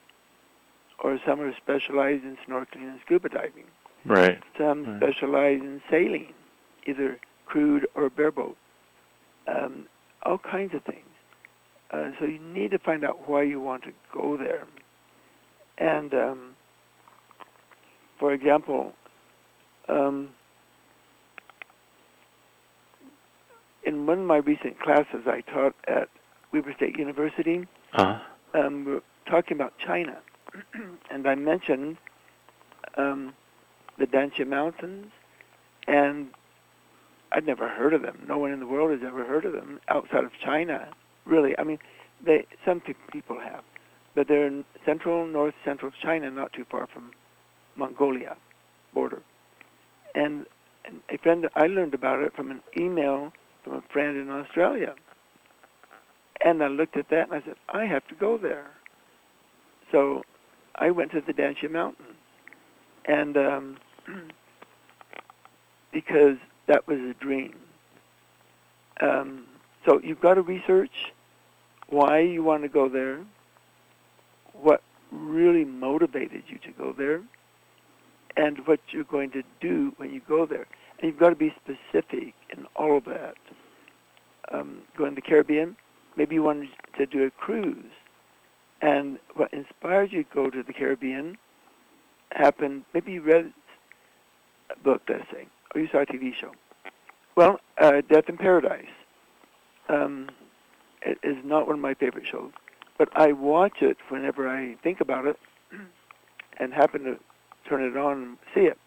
or 0.99 1.19
some 1.25 1.39
are 1.41 1.53
specialized 1.55 2.23
in 2.23 2.37
snorkeling 2.47 2.89
and 2.89 2.99
scuba 3.05 3.29
diving. 3.29 3.65
Right. 4.05 4.41
Some 4.57 4.85
Right. 4.85 4.97
specialize 4.97 5.61
in 5.61 5.81
sailing, 5.89 6.33
either 6.85 7.19
crewed 7.45 7.87
or 7.95 8.09
bareboat. 8.09 8.55
Um, 9.47 9.87
all 10.23 10.37
kinds 10.39 10.73
of 10.73 10.83
things. 10.83 11.05
Uh, 11.91 12.11
so 12.19 12.25
you 12.25 12.39
need 12.39 12.71
to 12.71 12.79
find 12.79 13.05
out 13.05 13.29
why 13.29 13.43
you 13.43 13.61
want 13.61 13.83
to 13.83 13.91
go 14.13 14.35
there. 14.35 14.65
And 15.77 16.13
um, 16.13 16.55
for 18.19 18.33
example, 18.33 18.93
um, 19.87 20.29
in 23.83 24.05
one 24.05 24.19
of 24.19 24.25
my 24.25 24.37
recent 24.37 24.79
classes 24.79 25.27
I 25.27 25.41
taught 25.41 25.75
at 25.87 26.09
Weber 26.51 26.73
State 26.75 26.97
University, 26.97 27.65
Uh-huh. 27.93 28.19
um, 28.59 28.83
we 28.85 28.93
were 28.93 29.03
talking 29.29 29.55
about 29.55 29.73
China, 29.77 30.17
and 31.11 31.27
I 31.27 31.35
mentioned 31.35 31.97
um, 32.97 33.33
the 33.97 34.05
Danxia 34.05 34.47
Mountains, 34.47 35.07
and 35.87 36.29
I'd 37.31 37.45
never 37.45 37.67
heard 37.67 37.93
of 37.93 38.01
them. 38.01 38.25
No 38.27 38.37
one 38.37 38.51
in 38.51 38.59
the 38.59 38.67
world 38.67 38.91
has 38.91 39.01
ever 39.05 39.25
heard 39.25 39.45
of 39.45 39.53
them 39.53 39.79
outside 39.89 40.23
of 40.23 40.31
China, 40.43 40.89
really. 41.25 41.57
I 41.57 41.63
mean, 41.63 41.79
they 42.23 42.45
some 42.65 42.81
people 43.11 43.39
have, 43.39 43.63
but 44.15 44.27
they're 44.27 44.47
in 44.47 44.65
central, 44.85 45.27
north 45.27 45.55
central 45.63 45.91
China, 46.01 46.31
not 46.31 46.53
too 46.53 46.65
far 46.69 46.87
from 46.87 47.11
Mongolia 47.75 48.35
border. 48.93 49.21
And, 50.15 50.45
and 50.85 51.01
a 51.09 51.17
friend, 51.19 51.47
I 51.55 51.67
learned 51.67 51.93
about 51.93 52.21
it 52.21 52.35
from 52.35 52.49
an 52.49 52.61
email 52.79 53.31
from 53.63 53.73
a 53.75 53.83
friend 53.93 54.17
in 54.17 54.29
Australia. 54.29 54.95
And 56.43 56.63
I 56.63 56.67
looked 56.67 56.97
at 56.97 57.09
that 57.09 57.29
and 57.29 57.33
I 57.33 57.45
said, 57.45 57.55
I 57.69 57.85
have 57.85 58.07
to 58.07 58.15
go 58.15 58.37
there. 58.37 58.67
So 59.91 60.23
I 60.77 60.91
went 60.91 61.11
to 61.11 61.21
the 61.21 61.33
Danxia 61.33 61.71
Mountain, 61.71 62.05
And 63.05 63.37
um, 63.37 63.77
because 65.91 66.37
that 66.67 66.87
was 66.87 66.99
a 66.99 67.13
dream. 67.19 67.55
Um, 69.01 69.45
so 69.85 69.99
you've 70.03 70.21
got 70.21 70.35
to 70.35 70.41
research 70.41 70.91
why 71.89 72.19
you 72.19 72.43
want 72.43 72.63
to 72.63 72.69
go 72.69 72.89
there, 72.89 73.23
what 74.53 74.81
really 75.11 75.63
motivated 75.63 76.43
you 76.47 76.57
to 76.59 76.71
go 76.77 76.93
there, 76.97 77.21
and 78.35 78.59
what 78.65 78.79
you're 78.91 79.03
going 79.05 79.31
to 79.31 79.43
do 79.61 79.93
when 79.97 80.13
you 80.13 80.21
go 80.27 80.45
there. 80.45 80.67
And 80.99 81.11
you've 81.11 81.19
got 81.19 81.29
to 81.29 81.35
be 81.35 81.53
specific 81.63 82.33
in 82.55 82.65
all 82.75 82.97
of 82.97 83.05
that. 83.05 83.35
Um, 84.51 84.79
going 84.97 85.11
to 85.11 85.15
the 85.15 85.21
Caribbean, 85.21 85.75
maybe 86.15 86.35
you 86.35 86.43
wanted 86.43 86.69
to 86.97 87.05
do 87.05 87.25
a 87.25 87.31
cruise. 87.31 87.85
And 88.81 89.17
what 89.35 89.51
inspired 89.53 90.11
you 90.11 90.23
to 90.23 90.29
go 90.33 90.49
to 90.49 90.63
the 90.63 90.73
Caribbean 90.73 91.37
happened, 92.31 92.83
maybe 92.93 93.13
you 93.13 93.21
read 93.21 93.51
a 94.69 94.79
book, 94.79 95.01
let's 95.09 95.29
say, 95.31 95.47
or 95.73 95.81
you 95.81 95.87
saw 95.91 95.99
a 95.99 96.05
TV 96.05 96.33
show. 96.35 96.51
Well, 97.35 97.59
uh, 97.79 98.01
Death 98.09 98.29
in 98.29 98.37
Paradise 98.37 98.85
um, 99.89 100.29
it 101.01 101.17
is 101.23 101.37
not 101.43 101.67
one 101.67 101.75
of 101.75 101.81
my 101.81 101.93
favorite 101.93 102.25
shows, 102.29 102.51
but 102.97 103.09
I 103.15 103.31
watch 103.31 103.81
it 103.81 103.97
whenever 104.09 104.47
I 104.47 104.75
think 104.83 105.01
about 105.01 105.25
it 105.25 105.39
and 106.59 106.73
happen 106.73 107.03
to 107.03 107.17
turn 107.67 107.83
it 107.83 107.97
on 107.97 108.23
and 108.23 108.37
see 108.53 108.61
it, 108.61 108.77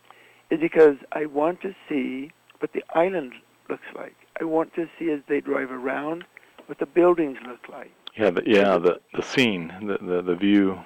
is 0.51 0.61
because 0.61 0.97
I 1.13 1.27
want 1.27 1.61
to 1.63 1.75
see 1.89 2.33
what 2.59 2.73
the 2.73 2.85
island 2.95 3.35
looks 3.69 3.87
like. 3.95 4.17
I 4.41 4.45
want 4.45 4.75
to 4.75 4.89
see 4.99 5.11
as 5.11 5.21
they 5.29 5.41
drive 5.41 5.71
around 5.71 6.25
what 6.67 6.79
the 6.79 6.87
buildings 6.87 7.39
look 7.47 7.69
like. 7.71 7.93
Yeah, 8.17 8.31
the, 8.31 8.43
yeah, 8.47 8.79
the 8.79 9.01
the 9.15 9.23
scene, 9.23 9.73
the 9.81 9.99
the, 10.05 10.23
the 10.23 10.35
view. 10.35 10.81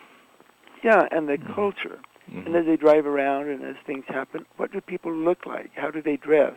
Yeah, 0.83 1.09
and 1.11 1.28
the 1.28 1.38
Mhm. 1.38 1.54
culture. 1.54 1.99
Mhm. 2.31 2.47
And 2.47 2.57
as 2.57 2.66
they 2.66 2.76
drive 2.76 3.07
around 3.07 3.49
and 3.49 3.62
as 3.64 3.76
things 3.87 4.04
happen, 4.07 4.45
what 4.57 4.71
do 4.73 4.81
people 4.81 5.12
look 5.12 5.47
like? 5.47 5.71
How 5.75 5.90
do 5.90 6.02
they 6.02 6.16
dress? 6.16 6.57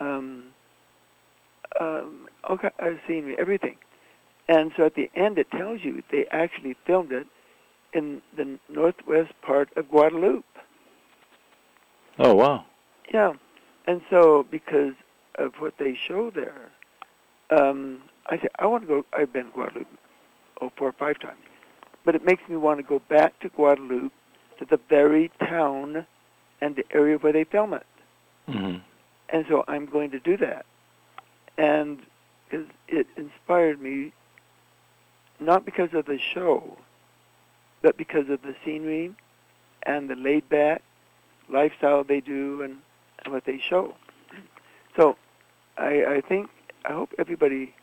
Um, 0.00 0.52
um, 1.80 2.28
okay, 2.50 2.70
I've 2.78 3.00
seen 3.06 3.34
everything. 3.38 3.76
And 4.48 4.72
so 4.76 4.84
at 4.84 4.94
the 4.94 5.10
end, 5.14 5.38
it 5.38 5.50
tells 5.50 5.82
you 5.84 6.02
they 6.10 6.26
actually 6.30 6.74
filmed 6.86 7.12
it 7.12 7.26
in 7.92 8.20
the 8.36 8.58
northwest 8.68 9.32
part 9.42 9.70
of 9.76 9.88
Guadeloupe. 9.90 10.58
Oh 12.18 12.34
wow. 12.34 12.64
Yeah. 13.12 13.32
And 13.86 14.02
so 14.10 14.44
because 14.50 14.94
of 15.36 15.54
what 15.60 15.78
they 15.78 15.94
show 15.94 16.30
there, 16.30 16.70
um, 17.50 18.02
I 18.26 18.38
said, 18.38 18.50
I 18.58 18.66
want 18.66 18.84
to 18.84 18.88
go. 18.88 19.04
I've 19.12 19.32
been 19.32 19.46
to 19.46 19.50
Guadeloupe 19.52 19.86
oh, 20.60 20.72
four 20.76 20.88
or 20.88 20.92
five 20.92 21.18
times. 21.20 21.40
But 22.04 22.14
it 22.14 22.24
makes 22.24 22.42
me 22.48 22.56
want 22.56 22.78
to 22.78 22.82
go 22.82 23.00
back 23.08 23.38
to 23.40 23.48
Guadeloupe 23.48 24.12
to 24.58 24.64
the 24.64 24.78
very 24.88 25.30
town 25.40 26.06
and 26.60 26.76
the 26.76 26.84
area 26.92 27.16
where 27.18 27.32
they 27.32 27.44
film 27.44 27.74
it. 27.74 27.86
hmm 28.46 28.76
And 29.28 29.44
so 29.48 29.64
I'm 29.68 29.86
going 29.86 30.10
to 30.12 30.20
do 30.20 30.36
that. 30.38 30.66
And 31.58 32.00
'cause 32.50 32.66
it 32.88 33.06
inspired 33.16 33.80
me, 33.80 34.12
not 35.40 35.64
because 35.64 35.92
of 35.94 36.04
the 36.06 36.18
show, 36.18 36.76
but 37.82 37.96
because 37.96 38.28
of 38.28 38.42
the 38.42 38.54
scenery 38.64 39.14
and 39.84 40.08
the 40.08 40.14
laid 40.14 40.48
back 40.48 40.82
lifestyle 41.48 42.04
they 42.04 42.20
do 42.20 42.62
and, 42.62 42.76
and 43.24 43.32
what 43.32 43.44
they 43.44 43.58
show. 43.58 43.94
So 44.96 45.16
I, 45.76 46.04
I 46.16 46.20
think, 46.20 46.50
I 46.84 46.92
hope 46.92 47.12
everybody 47.18 47.74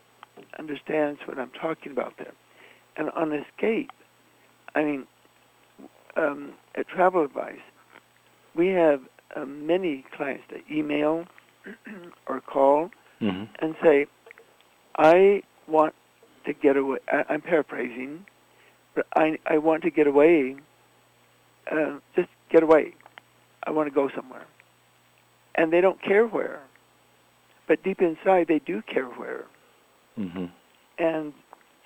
understands 0.58 1.19
what 1.25 1.39
I'm 1.39 1.51
talking 1.51 1.91
about 1.91 2.13
there. 2.17 2.34
And 2.98 3.10
on 3.12 3.31
escape, 3.34 3.91
I 4.75 4.84
mean, 4.84 5.08
um, 6.15 6.53
at 6.75 6.88
Travel 6.88 7.24
Advice, 7.24 7.60
we 8.55 8.67
have 8.67 9.01
uh, 9.36 9.46
many 9.46 10.05
clients 10.15 10.43
that 10.51 10.62
email 10.72 11.25
or 12.27 12.41
call 12.41 12.89
hmm 13.19 13.43
and 13.62 13.75
say, 13.84 14.05
I 14.98 15.43
want 15.67 15.93
to 16.46 16.53
get 16.53 16.77
away. 16.77 17.00
I, 17.10 17.24
I'm 17.29 17.41
paraphrasing, 17.41 18.25
but 18.96 19.05
I, 19.15 19.38
I 19.46 19.58
want 19.58 19.84
to 19.84 19.91
get 19.91 20.08
away. 20.08 20.55
Uh, 21.69 22.00
just 22.15 22.29
get 22.50 22.63
away. 22.63 22.93
I 23.63 23.72
want 23.72 23.88
to 23.88 23.93
go 23.93 24.10
somewhere. 24.15 24.46
And 25.55 25.74
they 25.74 25.81
don't 25.81 26.01
care 26.01 26.25
where. 26.25 26.62
But 27.67 27.84
deep 27.84 28.01
inside, 28.01 28.48
they 28.48 28.60
do 28.60 28.81
care 28.81 29.05
where. 29.05 29.46
Hmm 30.20 30.46
And 30.98 31.34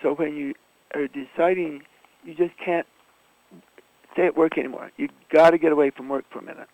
so 0.02 0.16
when 0.16 0.36
you 0.36 0.54
are 0.96 1.08
deciding, 1.08 1.84
you 2.24 2.34
just 2.34 2.54
can't 2.64 2.88
stay 4.14 4.26
at 4.26 4.36
work 4.36 4.58
anymore. 4.58 4.92
You 4.98 5.08
got 5.32 5.52
to 5.52 5.58
get 5.60 5.72
away 5.72 5.92
from 5.92 6.10
work 6.10 6.26
for 6.32 6.40
a 6.40 6.44
minute, 6.44 6.68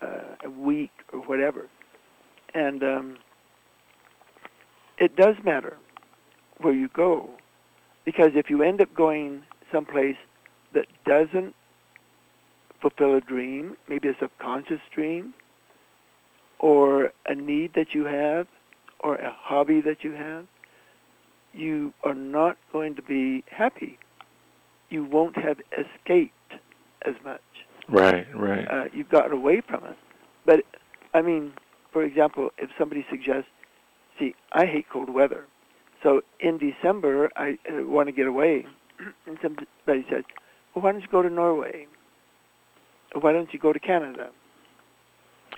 uh, 0.00 0.36
a 0.44 0.50
week 0.50 0.92
or 1.12 1.20
whatever. 1.20 1.68
And 2.54 2.82
um, 2.82 3.16
it 4.98 5.14
does 5.14 5.34
matter 5.44 5.76
where 6.58 6.72
you 6.72 6.88
go, 6.88 7.30
because 8.06 8.30
if 8.34 8.48
you 8.48 8.62
end 8.62 8.80
up 8.80 8.94
going 8.94 9.42
someplace 9.70 10.16
that 10.72 10.86
doesn't 11.04 11.54
fulfill 12.80 13.14
a 13.14 13.20
dream, 13.20 13.76
maybe 13.88 14.08
a 14.08 14.14
subconscious 14.18 14.80
dream, 14.94 15.34
or 16.60 17.12
a 17.26 17.34
need 17.34 17.74
that 17.74 17.94
you 17.94 18.04
have, 18.04 18.46
or 19.00 19.16
a 19.16 19.32
hobby 19.32 19.82
that 19.82 20.02
you 20.02 20.12
have, 20.12 20.46
you 21.54 21.92
are 22.02 22.14
not 22.14 22.56
going 22.72 22.94
to 22.96 23.02
be 23.02 23.44
happy. 23.50 23.98
You 24.90 25.04
won't 25.04 25.36
have 25.36 25.58
escaped 25.72 26.54
as 27.06 27.14
much. 27.24 27.40
Right, 27.88 28.26
right. 28.34 28.66
Uh, 28.68 28.84
you've 28.92 29.08
gotten 29.08 29.32
away 29.32 29.60
from 29.60 29.84
it. 29.84 29.96
But, 30.46 30.60
I 31.12 31.22
mean, 31.22 31.52
for 31.92 32.02
example, 32.02 32.50
if 32.58 32.70
somebody 32.78 33.04
suggests, 33.10 33.50
see, 34.18 34.34
I 34.52 34.66
hate 34.66 34.86
cold 34.90 35.10
weather. 35.10 35.46
So 36.02 36.22
in 36.40 36.58
December, 36.58 37.30
I 37.36 37.58
uh, 37.68 37.84
want 37.84 38.08
to 38.08 38.12
get 38.12 38.26
away. 38.26 38.66
And 39.26 39.38
somebody 39.42 40.06
says, 40.08 40.22
well, 40.74 40.84
why 40.84 40.92
don't 40.92 41.00
you 41.00 41.08
go 41.08 41.22
to 41.22 41.30
Norway? 41.30 41.86
Or 43.14 43.20
why 43.20 43.32
don't 43.32 43.52
you 43.52 43.58
go 43.58 43.72
to 43.72 43.80
Canada? 43.80 44.30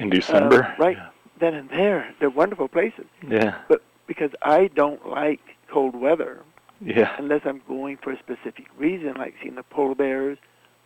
In 0.01 0.11
December. 0.11 0.65
Uh, 0.65 0.75
right. 0.79 0.97
Then 1.39 1.55
and 1.55 1.69
there, 1.69 2.15
they're 2.19 2.31
wonderful 2.31 2.69
places. 2.69 3.05
Yeah. 3.27 3.59
But 3.69 3.83
because 4.07 4.31
I 4.43 4.69
don't 4.69 5.07
like 5.09 5.41
cold 5.73 5.95
weather. 5.95 6.43
Yeah. 6.81 7.17
unless 7.19 7.41
I'm 7.47 7.63
going 7.67 7.97
for 8.03 8.13
a 8.13 8.19
specific 8.19 8.67
reason, 8.77 9.15
like 9.17 9.35
seeing 9.43 9.55
the 9.55 9.63
polar 9.63 9.95
bears, 9.95 10.37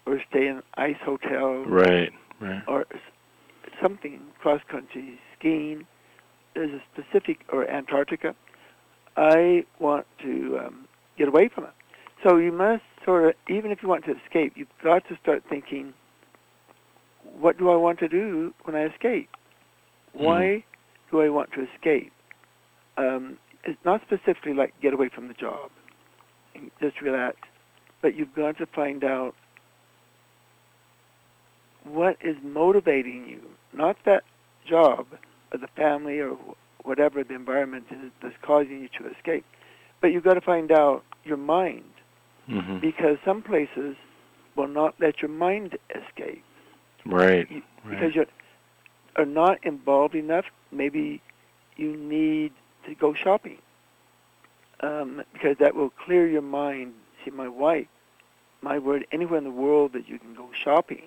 or 0.07 0.21
stay 0.31 0.47
in 0.47 0.59
an 0.59 0.63
ice 0.77 0.97
hotel, 1.05 1.65
Right. 1.67 2.13
Right. 2.41 2.63
or 2.69 2.87
something 3.83 4.21
cross 4.39 4.61
country 4.71 5.19
skiing. 5.37 5.87
There's 6.55 6.71
a 6.71 6.83
specific 6.93 7.41
or 7.53 7.69
Antarctica. 7.69 8.35
I 9.17 9.65
want 9.79 10.07
to 10.23 10.61
um, 10.65 10.87
get 11.19 11.29
away 11.29 11.49
from 11.49 11.65
it. 11.65 11.71
So 12.23 12.37
you 12.37 12.53
must 12.53 12.83
sort 13.05 13.25
of, 13.29 13.35
even 13.49 13.71
if 13.71 13.83
you 13.83 13.89
want 13.89 14.05
to 14.05 14.13
escape, 14.25 14.53
you've 14.57 14.69
got 14.83 15.07
to 15.09 15.17
start 15.21 15.43
thinking, 15.49 15.93
what 17.39 17.59
do 17.59 17.71
I 17.71 17.77
want 17.77 17.99
to 18.01 18.09
do 18.09 18.55
when 18.65 18.77
I 18.77 18.87
escape? 18.87 19.29
Why 20.13 20.65
do 21.11 21.21
I 21.21 21.29
want 21.29 21.51
to 21.53 21.67
escape? 21.75 22.13
Um, 22.97 23.39
it's 23.65 23.85
not 23.85 24.01
specifically 24.03 24.55
like 24.55 24.75
get 24.81 24.93
away 24.93 25.09
from 25.09 25.29
the 25.29 25.35
job 25.35 25.71
and 26.55 26.71
just 26.81 27.01
relax, 27.01 27.37
but 28.03 28.15
you've 28.15 28.35
got 28.35 28.59
to 28.59 28.67
find 28.67 29.05
out 29.05 29.35
what 31.85 32.17
is 32.23 32.37
motivating 32.43 33.27
you, 33.29 33.41
not 33.73 33.97
that 34.05 34.25
job 34.69 35.07
or 35.53 35.59
the 35.59 35.67
family 35.69 36.19
or 36.21 36.37
whatever 36.85 37.23
the 37.25 37.35
environment 37.35 37.85
is 37.91 38.11
that's 38.23 38.35
causing 38.43 38.81
you 38.81 38.89
to 38.99 39.11
escape, 39.11 39.45
but 40.01 40.09
you've 40.09 40.25
got 40.25 40.35
to 40.35 40.41
find 40.41 40.73
out 40.73 41.05
your 41.25 41.37
mind 41.37 41.85
hmm 42.47 42.79
because 42.81 43.19
some 43.25 43.43
places 43.43 43.95
will 44.57 44.67
not 44.67 44.95
let 44.99 45.23
your 45.23 45.31
mind 45.31 45.79
escape 45.95 46.43
Right. 47.05 47.51
you- 47.51 47.63
right. 47.85 47.91
because 47.91 48.15
you 48.15 48.27
are 49.17 49.27
not 49.27 49.59
involved 49.65 50.15
enough. 50.15 50.47
Maybe 50.73 51.21
you 51.77 51.97
need 51.97 52.53
to 52.87 52.95
go 52.95 53.15
shopping 53.15 53.59
um, 54.81 55.23
because 55.33 55.57
that 55.59 55.75
will 55.75 55.91
clear 55.91 56.27
your 56.29 56.43
mind. 56.43 56.95
See, 57.25 57.31
my 57.31 57.49
wife, 57.49 57.87
my 58.63 58.79
word, 58.79 59.07
anywhere 59.13 59.39
in 59.39 59.45
the 59.45 59.51
world 59.51 59.93
that 59.93 60.09
you 60.09 60.19
can 60.19 60.35
go 60.35 60.49
shopping, 60.53 61.03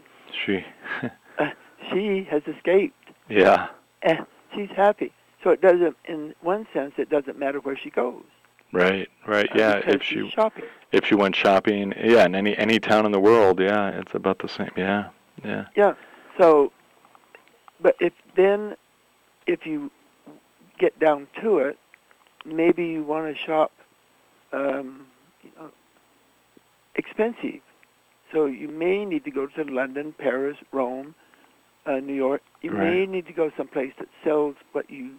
She. 0.46 0.64
she 1.92 2.28
has 2.30 2.44
escaped 2.48 2.96
yeah. 3.30 3.68
and 4.02 4.26
she's 4.56 4.70
happy. 4.76 5.12
So 5.44 5.50
it 5.50 5.62
doesn't, 5.62 5.98
in 6.06 6.34
one 6.42 6.68
sense, 6.74 6.94
it 6.98 7.10
doesn't 7.10 7.38
matter 7.38 7.60
where 7.60 7.78
she 7.78 7.90
goes. 7.90 8.24
Right. 8.72 9.10
Right. 9.28 9.50
uh, 9.52 9.58
Yeah. 9.58 9.82
If 9.86 10.04
she 10.04 10.30
shopping. 10.30 10.64
if 10.92 11.06
she 11.06 11.16
went 11.16 11.36
shopping, 11.36 11.94
yeah, 12.02 12.26
in 12.26 12.34
any 12.34 12.58
any 12.58 12.80
town 12.80 13.06
in 13.06 13.12
the 13.12 13.20
world, 13.20 13.60
yeah, 13.60 13.90
it's 13.90 14.16
about 14.16 14.40
the 14.40 14.48
same. 14.48 14.72
Yeah. 14.76 15.10
Yeah. 15.44 15.66
Yeah. 15.76 15.94
So, 16.40 16.72
but 17.80 17.96
if 18.00 18.14
then, 18.36 18.76
if 19.46 19.68
you 19.68 19.92
get 20.84 21.00
down 21.00 21.28
to 21.42 21.60
it, 21.60 21.78
maybe 22.46 22.86
you 22.86 23.04
want 23.04 23.34
to 23.34 23.42
shop 23.42 23.72
um, 24.52 25.08
you 25.42 25.52
know, 25.58 25.70
expensive. 26.96 27.62
So 28.34 28.46
you 28.48 28.68
may 28.68 29.06
need 29.06 29.24
to 29.24 29.32
go 29.32 29.48
to 29.48 29.64
London, 29.64 30.14
Paris, 30.18 30.58
Rome, 30.74 31.16
uh, 31.86 32.00
New 32.10 32.16
York. 32.16 32.42
You 32.62 32.72
may 32.72 33.06
need 33.06 33.26
to 33.28 33.34
go 33.34 33.52
someplace 33.56 33.94
that 34.00 34.10
sells 34.24 34.56
what 34.74 34.90
you 34.90 35.16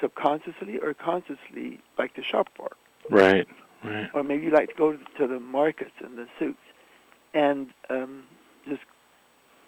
subconsciously 0.00 0.78
or 0.82 0.94
consciously 0.94 1.80
like 1.98 2.14
to 2.14 2.22
shop 2.22 2.48
for. 2.56 2.70
Right. 3.10 3.46
Right. 3.84 4.08
Or 4.14 4.22
maybe 4.22 4.44
you 4.44 4.50
like 4.50 4.68
to 4.70 4.74
go 4.74 4.92
to 4.92 5.26
the 5.26 5.40
markets 5.40 5.96
and 6.02 6.16
the 6.16 6.26
souks 6.38 6.56
and 7.34 7.68
um, 7.90 8.22
just 8.66 8.82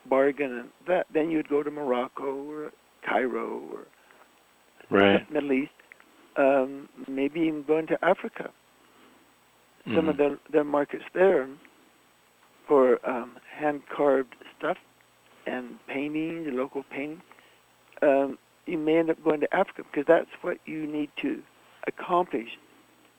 bargain 0.09 0.53
and 0.53 0.69
that. 0.87 1.07
Then 1.13 1.31
you'd 1.31 1.49
go 1.49 1.63
to 1.63 1.71
Morocco 1.71 2.33
or 2.49 2.73
Cairo 3.07 3.61
or 3.73 3.87
Right. 4.91 5.31
Middle 5.31 5.53
East. 5.53 5.73
Um, 6.37 6.89
maybe 7.09 7.41
even 7.41 7.63
going 7.65 7.87
to 7.89 8.05
Africa. 8.05 8.51
Some 9.95 10.09
of 10.09 10.17
Mhm. 10.17 10.19
the 10.19 10.39
their 10.51 10.65
markets 10.65 11.05
there 11.15 11.49
for 12.67 12.99
um, 13.09 13.39
hand 13.51 13.83
carved 13.89 14.35
stuff 14.59 14.79
and 15.47 15.79
painting, 15.87 16.57
local 16.57 16.83
painting. 16.85 17.23
Um, 18.03 18.39
you 18.67 18.79
may 18.79 18.99
end 18.99 19.11
up 19.11 19.23
going 19.23 19.41
to 19.41 19.55
Africa 19.55 19.85
because 19.85 20.07
that's 20.07 20.31
what 20.43 20.59
you 20.67 20.87
need 20.87 21.11
to 21.23 21.43
accomplish 21.87 22.59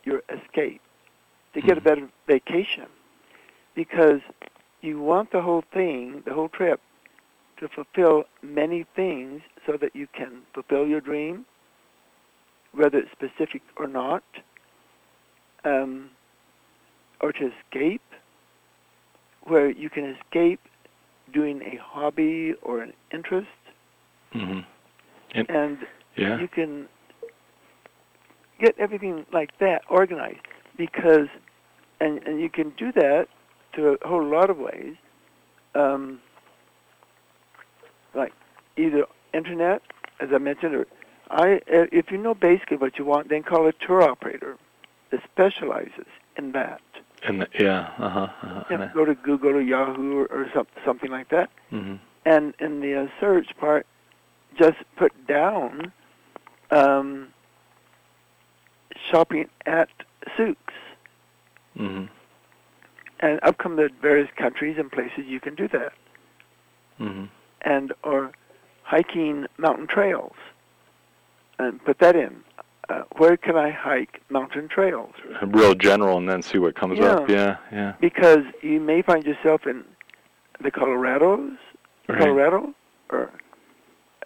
your 0.06 0.22
escape 0.30 0.82
to 1.54 1.62
get 1.62 1.78
a 1.78 1.82
Mhm. 1.82 1.84
better 1.84 2.10
vacation 2.28 2.88
because 3.76 4.22
you 4.82 5.00
want 5.02 5.32
the 5.32 5.42
whole 5.42 5.64
thing, 5.74 6.22
the 6.26 6.34
whole 6.34 6.50
trip, 6.50 6.82
to 7.58 7.68
fulfill 7.70 8.26
many 8.42 8.84
things 8.96 9.42
so 9.66 9.78
that 9.78 9.96
you 9.96 10.08
can 10.08 10.46
fulfill 10.54 10.88
your 10.88 11.02
dream, 11.02 11.46
whether 12.76 12.98
it's 13.00 13.12
specific 13.12 13.62
or 13.78 13.88
not, 13.88 14.24
um, 15.64 16.10
or 17.22 17.32
to 17.32 17.52
escape, 17.52 18.02
where 19.44 19.70
you 19.70 19.90
can 19.90 20.06
escape 20.06 20.60
doing 21.34 21.62
a 21.62 21.78
hobby 21.82 22.54
or 22.62 22.82
an 22.82 22.94
interest, 23.12 23.48
Mhm. 24.34 24.66
and 25.50 25.78
Yeah. 26.16 26.40
you 26.40 26.48
can 26.48 26.88
get 28.60 28.78
everything 28.78 29.26
like 29.32 29.58
that 29.60 29.84
organized 29.90 30.48
because 30.78 31.28
and 32.00 32.26
and 32.28 32.40
you 32.40 32.50
can 32.50 32.70
do 32.72 32.92
that 32.94 33.28
to 33.74 33.98
a 34.02 34.08
whole 34.08 34.24
lot 34.24 34.50
of 34.50 34.58
ways 34.58 34.96
um, 35.76 36.22
like 38.14 38.34
either 38.78 39.06
internet 39.34 39.82
as 40.22 40.30
i 40.34 40.38
mentioned 40.38 40.74
or 40.76 40.88
i 41.30 41.56
uh, 41.74 41.86
if 41.92 42.12
you 42.12 42.18
know 42.18 42.34
basically 42.34 42.78
what 42.78 42.98
you 43.00 43.06
want 43.06 43.30
then 43.30 43.44
call 43.44 43.68
a 43.68 43.74
tour 43.74 44.02
operator 44.02 44.58
that 45.12 45.22
specializes 45.24 46.08
in 46.38 46.52
that 46.52 46.82
And 47.28 47.42
the, 47.42 47.48
yeah. 47.60 47.92
Uh 47.98 48.10
huh. 48.10 48.20
Uh-huh. 48.44 48.64
you 48.70 48.78
know, 48.78 48.90
go 48.94 49.06
to 49.06 49.16
google 49.16 49.52
or 49.52 49.62
yahoo 49.62 50.20
or, 50.20 50.26
or 50.26 50.50
some, 50.54 50.68
something 50.86 51.12
like 51.12 51.30
that 51.30 51.50
Mm-hmm. 51.72 51.96
and 52.26 52.54
in 52.60 52.82
the 52.82 52.94
uh, 53.04 53.08
search 53.20 53.48
part, 53.60 53.86
just 54.58 54.78
put 54.98 55.12
down 55.28 55.92
um, 56.72 57.30
shopping 59.12 59.50
at 59.66 59.90
souks, 60.38 60.74
Mm-hmm. 61.78 62.06
and 63.20 63.40
up 63.44 63.58
come 63.58 63.76
the 63.76 63.90
various 64.02 64.30
countries 64.38 64.78
and 64.80 64.92
places 64.92 65.26
you 65.26 65.40
can 65.40 65.56
do 65.56 65.68
that, 65.70 65.92
Mm-hmm. 67.00 67.26
and 67.62 67.94
or 68.04 68.32
hiking 68.84 69.46
mountain 69.58 69.88
trails, 69.88 70.36
and 71.60 71.84
put 71.84 72.00
that 72.00 72.16
in. 72.16 72.44
Uh, 72.88 73.02
where 73.18 73.36
can 73.36 73.56
I 73.58 73.72
hike 73.72 74.22
mountain 74.30 74.68
trails? 74.68 75.14
Real 75.42 75.74
general, 75.74 76.18
and 76.20 76.30
then 76.30 76.42
see 76.44 76.60
what 76.60 76.76
comes 76.76 77.00
up. 77.00 77.28
Yeah. 77.30 77.36
Yeah. 77.36 77.58
Yeah. 77.72 77.94
Because 78.00 78.44
you 78.62 78.80
may 78.80 79.02
find 79.02 79.26
yourself 79.26 79.66
in 79.66 79.84
the 80.62 80.70
Colorados, 80.72 81.58
Right. 82.08 82.20
Colorado, 82.20 82.74
or 83.10 83.32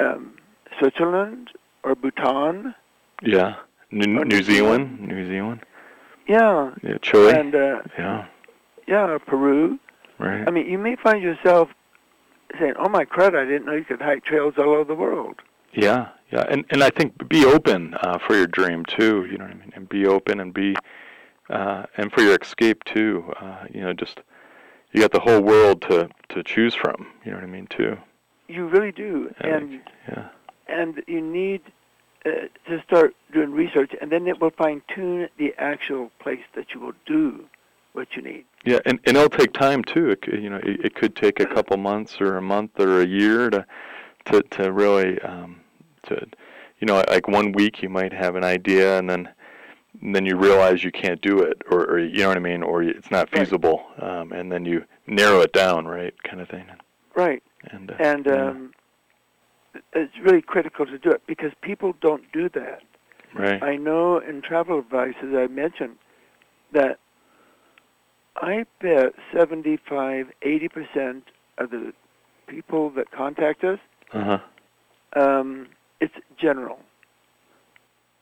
um, 0.02 0.34
Switzerland, 0.78 1.50
or 1.84 1.96
Bhutan. 1.96 2.76
Yeah. 3.24 3.56
New, 3.92 4.20
Or 4.20 4.26
New 4.26 4.36
New 4.38 4.44
Zealand. 4.44 5.00
New 5.00 5.26
Zealand. 5.28 5.62
Yeah, 6.28 6.72
Yeah. 6.84 6.98
Chile. 7.02 7.32
and 7.32 7.56
uh, 7.56 7.82
yeah. 7.98 8.26
yeah, 8.88 9.18
Peru. 9.26 9.80
Right. 10.20 10.46
I 10.48 10.52
mean, 10.52 10.68
you 10.68 10.78
may 10.78 10.96
find 10.98 11.24
yourself 11.24 11.70
saying, 12.60 12.74
"Oh 12.78 12.90
my 12.90 13.06
crud! 13.06 13.36
I 13.36 13.46
didn't 13.46 13.66
know 13.66 13.74
you 13.74 13.86
could 13.86 14.02
hike 14.02 14.26
trails 14.26 14.56
all 14.58 14.74
over 14.74 14.84
the 14.84 14.94
world." 14.96 15.38
Yeah, 15.74 16.10
yeah, 16.32 16.46
and 16.50 16.66
and 16.70 16.84
I 16.84 16.90
think 16.90 17.28
be 17.28 17.46
open 17.46 17.96
uh, 18.02 18.20
for 18.20 18.36
your 18.36 18.48
dream 18.48 18.86
too. 18.86 19.28
You 19.30 19.38
know 19.38 19.46
what 19.46 19.54
I 19.54 19.58
mean, 19.58 19.72
and 19.76 19.90
be 19.90 20.06
open 20.06 20.40
and 20.40 20.54
be, 20.54 20.76
uh, 21.50 21.86
and 21.98 22.12
for 22.12 22.22
your 22.22 22.36
escape 22.40 22.84
too. 22.84 23.34
Uh, 23.40 23.66
you 23.74 23.82
know, 23.82 23.94
just 23.94 24.22
you 24.92 25.02
got 25.02 25.12
the 25.12 25.20
whole 25.20 25.42
world 25.42 25.82
to 25.84 26.10
to 26.30 26.44
choose 26.44 26.76
from. 26.76 27.08
You 27.26 27.32
know 27.32 27.38
what 27.38 27.44
I 27.44 27.48
mean 27.48 27.68
too. 27.68 27.98
You 28.48 28.68
really 28.68 28.92
do, 28.92 29.34
Yeah, 29.44 29.56
and 29.56 29.82
Yeah. 30.08 30.30
and 30.68 31.04
you 31.08 31.22
need 31.22 31.62
uh, 32.26 32.30
to 32.68 32.82
start 32.84 33.16
doing 33.32 33.52
research, 33.52 33.92
and 34.00 34.12
then 34.12 34.28
it 34.28 34.40
will 34.40 34.52
fine 34.52 34.82
tune 34.94 35.30
the 35.38 35.54
actual 35.58 36.12
place 36.20 36.44
that 36.56 36.74
you 36.74 36.80
will 36.80 36.96
do 37.06 37.46
what 37.94 38.16
you 38.16 38.22
need. 38.22 38.46
Yeah, 38.66 38.80
and 38.86 39.00
and 39.06 39.18
it'll 39.18 39.30
take 39.30 39.54
time 39.54 39.84
too. 39.84 40.12
It 40.12 40.28
you 40.28 40.50
know, 40.50 40.58
it, 40.58 40.86
it 40.86 40.96
could 40.96 41.16
take 41.16 41.40
a 41.40 41.46
couple 41.48 41.76
months 41.78 42.22
or 42.22 42.38
a 42.38 42.42
month 42.42 42.80
or 42.80 43.02
a 43.02 43.06
year 43.08 43.50
to 43.50 43.66
to 44.26 44.44
to 44.44 44.72
really 44.72 45.20
um, 45.22 45.62
to 46.04 46.28
you 46.80 46.86
know 46.88 47.04
like 47.10 47.28
one 47.28 47.52
week 47.52 47.82
you 47.82 47.90
might 47.90 48.14
have 48.14 48.36
an 48.36 48.44
idea 48.44 48.98
and 48.98 49.10
then 49.10 49.30
and 50.02 50.16
then 50.16 50.26
you 50.26 50.38
realize 50.38 50.84
you 50.84 50.92
can't 50.92 51.22
do 51.22 51.40
it 51.40 51.62
or, 51.70 51.84
or 51.86 52.00
you 52.00 52.20
know 52.20 52.28
what 52.30 52.38
I 52.38 52.42
mean 52.42 52.64
or 52.64 52.84
it's 52.84 53.12
not 53.12 53.30
Right. 53.34 53.42
feasible 53.42 53.84
um, 54.02 54.32
and 54.32 54.52
then 54.52 54.66
you 54.66 54.86
narrow 55.08 55.42
it 55.42 55.52
down 55.54 55.86
right 55.88 56.14
kind 56.24 56.42
of 56.42 56.50
thing. 56.50 56.66
Right, 57.16 57.44
and 57.72 57.92
uh, 57.92 57.96
and 58.00 58.26
yeah, 58.26 58.50
um, 58.50 58.72
it's 59.94 60.14
really 60.24 60.42
critical 60.42 60.86
to 60.86 60.98
do 60.98 61.10
it 61.12 61.22
because 61.28 61.52
people 61.62 61.94
don't 62.02 62.24
do 62.32 62.48
that. 62.50 62.82
right. 63.34 63.62
I 63.62 63.76
know 63.76 64.20
in 64.20 64.42
travel 64.42 64.80
advice, 64.80 65.16
as 65.22 65.34
I 65.36 65.48
mentioned, 65.48 65.98
that 66.72 67.00
I 68.38 68.66
bet 68.80 69.14
75, 69.36 70.28
80% 70.42 71.22
of 71.58 71.72
the 71.72 71.94
people 72.48 72.90
that 72.92 73.12
contact 73.12 73.64
us, 73.64 73.80
uh 74.14 74.24
huh 74.24 74.40
um, 75.22 75.68
general. 76.40 76.80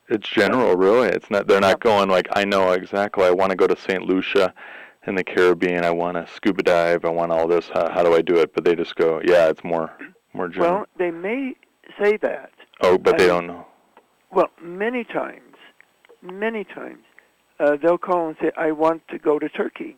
it's 0.08 0.28
general 0.28 0.76
really. 0.76 1.08
It's 1.08 1.30
not 1.30 1.46
they're 1.46 1.60
not 1.60 1.80
going 1.80 2.08
like 2.08 2.28
I 2.32 2.44
know 2.44 2.72
exactly. 2.72 3.24
I 3.24 3.30
want 3.30 3.50
to 3.50 3.56
go 3.56 3.66
to 3.66 3.76
St 3.76 4.02
Lucia 4.02 4.52
in 5.06 5.14
the 5.14 5.24
Caribbean. 5.24 5.84
I 5.84 5.90
want 5.90 6.16
to 6.16 6.26
scuba 6.34 6.62
dive. 6.62 7.04
I 7.04 7.10
want 7.10 7.32
all 7.32 7.46
this. 7.48 7.68
How, 7.72 7.90
how 7.90 8.02
do 8.02 8.14
I 8.14 8.22
do 8.22 8.36
it? 8.36 8.54
But 8.54 8.64
they 8.64 8.74
just 8.74 8.96
go 8.96 9.20
yeah 9.24 9.48
it's 9.48 9.64
more 9.64 9.92
more 10.34 10.48
general. 10.48 10.72
Well, 10.72 10.86
they 10.98 11.10
may 11.10 11.54
say 12.00 12.16
that. 12.18 12.50
oh 12.80 12.98
but 12.98 13.14
I 13.14 13.18
they 13.18 13.24
mean- 13.24 13.34
don't 13.34 13.46
know. 13.46 13.66
Well, 14.30 14.50
many 14.60 15.04
times 15.04 15.42
many 16.22 16.64
times. 16.64 17.04
Uh, 17.60 17.76
they'll 17.80 17.98
call 17.98 18.28
and 18.28 18.36
say, 18.40 18.52
"I 18.56 18.70
want 18.72 19.02
to 19.08 19.18
go 19.18 19.38
to 19.40 19.48
Turkey," 19.48 19.96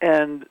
and 0.00 0.44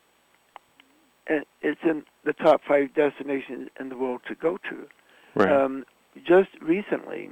and 1.28 1.45
it's 1.62 1.82
in 1.84 2.04
the 2.23 2.34
top 2.34 2.62
five 2.67 2.93
destinations 2.93 3.69
in 3.80 3.89
the 3.89 3.97
world 3.97 4.21
to 4.28 4.36
go 4.36 4.58
to. 4.69 4.88
Right. 5.35 5.51
Um, 5.51 5.85
just 6.25 6.49
recently, 6.61 7.29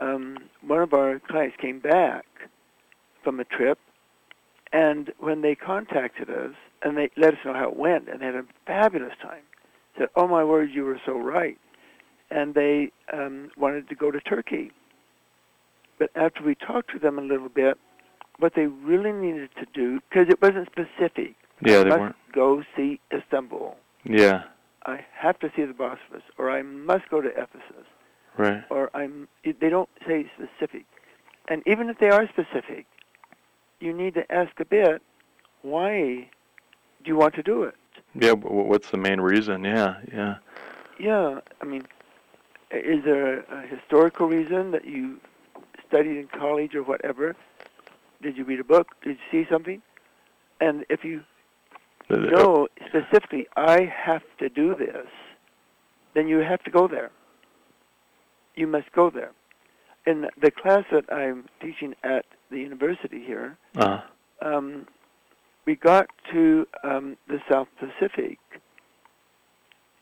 um, 0.00 0.38
one 0.60 0.82
of 0.82 0.92
our 0.92 1.18
clients 1.18 1.56
came 1.60 1.80
back 1.80 2.26
from 3.22 3.40
a 3.40 3.44
trip, 3.44 3.78
and 4.72 5.12
when 5.18 5.42
they 5.42 5.54
contacted 5.54 6.28
us 6.30 6.52
and 6.82 6.96
they 6.96 7.10
let 7.16 7.34
us 7.34 7.40
know 7.44 7.54
how 7.54 7.68
it 7.68 7.76
went, 7.76 8.08
and 8.08 8.20
they 8.20 8.26
had 8.26 8.34
a 8.34 8.44
fabulous 8.66 9.14
time, 9.22 9.42
said, 9.96 10.08
"Oh 10.14 10.28
my 10.28 10.44
word, 10.44 10.70
you 10.70 10.84
were 10.84 11.00
so 11.06 11.18
right," 11.18 11.58
and 12.30 12.54
they 12.54 12.90
um, 13.12 13.50
wanted 13.56 13.88
to 13.88 13.94
go 13.94 14.10
to 14.10 14.20
Turkey. 14.20 14.72
But 15.98 16.10
after 16.14 16.42
we 16.44 16.54
talked 16.54 16.90
to 16.92 16.98
them 16.98 17.18
a 17.18 17.22
little 17.22 17.48
bit, 17.48 17.78
what 18.38 18.54
they 18.54 18.66
really 18.66 19.12
needed 19.12 19.50
to 19.58 19.66
do, 19.72 20.00
because 20.08 20.28
it 20.28 20.42
wasn't 20.42 20.68
specific, 20.70 21.36
yeah, 21.62 21.82
they 21.82 21.88
must 21.88 22.00
weren't. 22.00 22.16
go 22.32 22.62
see 22.76 23.00
Istanbul. 23.12 23.76
Yeah. 24.04 24.44
I 24.86 25.04
have 25.18 25.38
to 25.40 25.50
see 25.56 25.64
the 25.64 25.74
Bosphorus, 25.74 26.22
or 26.38 26.50
I 26.50 26.62
must 26.62 27.08
go 27.10 27.20
to 27.20 27.28
Ephesus, 27.28 27.86
Right. 28.36 28.62
or 28.70 28.90
I'm. 28.94 29.28
They 29.44 29.68
don't 29.68 29.88
say 30.06 30.30
specific, 30.36 30.84
and 31.48 31.62
even 31.66 31.88
if 31.90 31.98
they 31.98 32.08
are 32.08 32.28
specific, 32.28 32.86
you 33.80 33.92
need 33.92 34.14
to 34.14 34.32
ask 34.32 34.58
a 34.60 34.64
bit. 34.64 35.02
Why 35.62 36.30
do 37.02 37.08
you 37.10 37.16
want 37.16 37.34
to 37.34 37.42
do 37.42 37.64
it? 37.64 37.74
Yeah. 38.14 38.32
What's 38.32 38.90
the 38.90 38.96
main 38.96 39.20
reason? 39.20 39.64
Yeah. 39.64 39.96
Yeah. 40.12 40.36
Yeah, 40.98 41.40
I 41.60 41.64
mean, 41.66 41.82
is 42.70 43.04
there 43.04 43.40
a, 43.40 43.64
a 43.64 43.66
historical 43.66 44.28
reason 44.28 44.70
that 44.70 44.86
you 44.86 45.20
studied 45.88 46.16
in 46.16 46.28
college 46.28 46.74
or 46.74 46.82
whatever? 46.82 47.36
Did 48.22 48.36
you 48.38 48.44
read 48.44 48.60
a 48.60 48.64
book? 48.64 48.88
Did 49.02 49.18
you 49.18 49.44
see 49.44 49.50
something? 49.50 49.82
And 50.60 50.86
if 50.88 51.04
you 51.04 51.22
The- 52.08 52.16
the- 52.18 52.30
specifically, 52.86 53.46
I 53.56 53.84
have 53.84 54.22
to 54.38 54.48
do 54.48 54.74
this, 54.74 55.08
then 56.14 56.28
you 56.28 56.38
have 56.38 56.62
to 56.64 56.70
go 56.70 56.86
there. 56.86 57.10
You 58.54 58.66
must 58.66 58.90
go 58.92 59.10
there. 59.10 59.32
In 60.06 60.30
the 60.40 60.50
class 60.50 60.84
that 60.92 61.12
I'm 61.12 61.48
teaching 61.60 61.94
at 62.02 62.24
the 62.50 62.60
university 62.60 63.24
here, 63.24 63.58
Uh, 63.76 64.00
um, 64.40 64.86
we 65.66 65.74
got 65.74 66.06
to 66.32 66.66
um, 66.84 67.16
the 67.26 67.42
South 67.50 67.68
Pacific, 67.78 68.38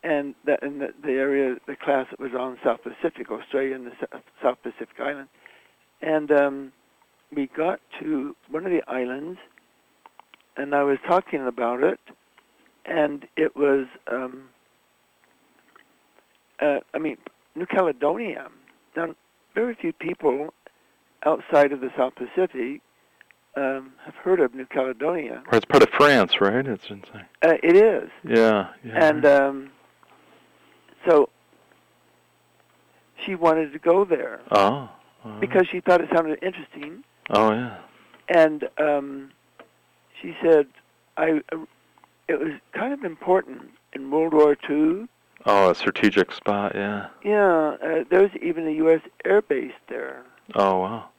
and 0.03 0.35
that 0.45 0.61
in 0.61 0.77
the, 0.79 0.93
the 1.03 1.13
area, 1.13 1.57
the 1.65 1.75
class 1.75 2.07
that 2.11 2.19
was 2.19 2.33
on 2.35 2.59
South 2.63 2.83
Pacific, 2.83 3.31
Australia 3.31 3.75
and 3.75 3.87
the 3.87 4.21
South 4.41 4.61
Pacific 4.61 4.99
Island, 4.99 5.27
and 6.01 6.31
um, 6.31 6.71
we 7.31 7.47
got 7.47 7.79
to 7.99 8.35
one 8.49 8.65
of 8.65 8.71
the 8.71 8.83
islands, 8.87 9.39
and 10.57 10.73
I 10.75 10.83
was 10.83 10.97
talking 11.07 11.45
about 11.45 11.83
it, 11.83 11.99
and 12.85 13.27
it 13.35 13.55
was, 13.55 13.87
um, 14.11 14.43
uh, 16.59 16.79
I 16.93 16.97
mean, 16.99 17.17
New 17.55 17.65
Caledonia. 17.65 18.47
Now, 18.95 19.15
very 19.53 19.75
few 19.75 19.93
people 19.93 20.53
outside 21.25 21.71
of 21.71 21.81
the 21.81 21.89
South 21.97 22.13
Pacific 22.15 22.81
um, 23.57 23.93
have 24.03 24.15
heard 24.15 24.39
of 24.39 24.53
New 24.53 24.65
Caledonia. 24.65 25.41
or 25.51 25.57
it's 25.57 25.65
part 25.65 25.81
of 25.83 25.89
France, 25.89 26.39
right? 26.41 26.65
It's 26.67 26.89
insane. 26.89 27.25
Uh, 27.41 27.53
it 27.63 27.75
is, 27.75 28.09
Yeah. 28.23 28.67
Yeah. 28.83 29.07
and 29.09 29.25
um, 29.25 29.69
so 31.07 31.29
she 33.25 33.35
wanted 33.35 33.71
to 33.71 33.79
go 33.79 34.03
there 34.05 34.41
oh. 34.51 34.89
oh. 35.23 35.39
because 35.39 35.67
she 35.71 35.79
thought 35.79 36.01
it 36.01 36.09
sounded 36.13 36.39
interesting, 36.43 37.03
Oh 37.29 37.51
yeah. 37.53 37.77
and 38.27 38.67
um, 38.77 39.31
she 40.21 40.35
said, 40.41 40.67
"I." 41.17 41.41
It 42.27 42.39
was 42.39 42.53
kind 42.73 42.91
of 42.91 43.03
important 43.03 43.69
in 43.93 44.09
World 44.09 44.33
War 44.33 44.57
II. 44.69 45.07
Oh, 45.45 45.69
a 45.69 45.75
strategic 45.75 46.31
spot. 46.31 46.73
Yeah. 46.73 47.07
Yeah, 47.23 47.75
uh, 47.83 48.03
there 48.09 48.21
was 48.21 48.31
even 48.41 48.67
a 48.67 48.71
U.S. 48.71 49.01
air 49.23 49.43
base 49.43 49.73
there. 49.89 50.23
Oh 50.55 50.79
wow. 50.79 51.09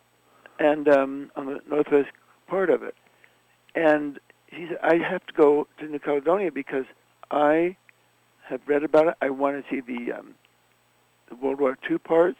and 0.59 0.89
um, 0.89 1.31
on 1.37 1.47
the 1.47 1.61
northwest 1.69 2.11
part 2.49 2.71
of 2.71 2.83
it. 2.83 2.95
And 3.75 4.19
she 4.51 4.67
said, 4.69 4.79
I 4.83 4.97
have 4.99 5.25
to 5.27 5.33
go 5.33 5.67
to 5.79 5.87
New 5.87 5.99
Caledonia 5.99 6.51
because 6.51 6.87
I 7.31 7.77
have 8.45 8.61
read 8.67 8.83
about 8.85 9.09
it. 9.09 9.15
I 9.21 9.31
want 9.31 9.63
to 9.63 9.71
see 9.71 9.81
the, 9.81 10.13
um, 10.13 10.35
the 11.29 11.35
World 11.37 11.61
War 11.61 11.77
II 11.91 11.99
parts, 11.99 12.39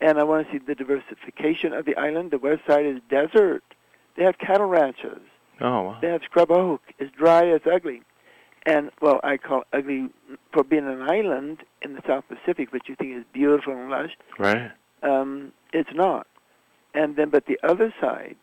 and 0.00 0.18
I 0.18 0.22
want 0.24 0.46
to 0.46 0.52
see 0.52 0.58
the 0.58 0.74
diversification 0.74 1.72
of 1.72 1.84
the 1.86 1.96
island. 1.96 2.30
The 2.30 2.38
west 2.38 2.62
side 2.66 2.86
is 2.86 3.00
desert. 3.10 3.64
They 4.16 4.24
have 4.24 4.38
cattle 4.38 4.66
ranches. 4.66 5.20
Oh 5.60 5.82
wow. 5.82 5.98
They 6.00 6.08
have 6.08 6.22
scrub 6.24 6.50
oak. 6.50 6.82
It's 6.98 7.14
dry. 7.16 7.44
It's 7.44 7.66
ugly. 7.66 8.02
And, 8.66 8.90
well, 9.00 9.18
I 9.24 9.38
call 9.38 9.62
it 9.62 9.66
ugly 9.72 10.10
for 10.52 10.62
being 10.62 10.86
an 10.86 11.02
island 11.02 11.62
in 11.80 11.94
the 11.94 12.02
South 12.06 12.24
Pacific, 12.28 12.70
which 12.72 12.88
you 12.88 12.96
think 12.96 13.16
is 13.16 13.24
beautiful 13.32 13.72
and 13.72 13.88
lush 13.88 14.10
Right. 14.38 14.70
um, 15.02 15.52
it's 15.72 15.88
not. 15.94 16.26
And 16.92 17.16
then, 17.16 17.30
but 17.30 17.46
the 17.46 17.58
other 17.62 17.94
side, 18.00 18.36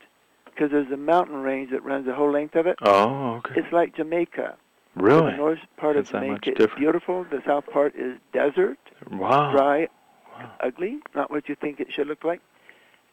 because 0.46 0.72
there's 0.72 0.92
a 0.92 0.98
mountain 0.98 1.38
range 1.38 1.70
that 1.72 1.84
runs 1.84 2.06
the 2.08 2.16
whole 2.16 2.32
length 2.32 2.56
of 2.56 2.66
it, 2.66 2.78
Oh 2.82 3.36
okay. 3.36 3.56
it's 3.60 3.72
like 3.72 3.96
Jamaica. 3.96 4.56
really? 4.96 5.32
The 5.32 5.38
north 5.38 5.60
part 5.78 5.96
It's 5.98 6.10
of 6.10 6.22
Jamaica 6.22 6.62
is 6.62 6.70
beautiful. 6.76 7.24
The 7.26 7.44
south 7.46 7.66
part 7.68 7.94
is 7.96 8.18
desert, 8.34 8.80
Wow. 9.12 9.52
dry, 9.52 9.88
Wow. 10.40 10.52
ugly, 10.62 11.00
not 11.14 11.30
what 11.30 11.48
you 11.50 11.56
think 11.56 11.80
it 11.80 11.88
should 11.92 12.08
look 12.08 12.24
like. 12.24 12.42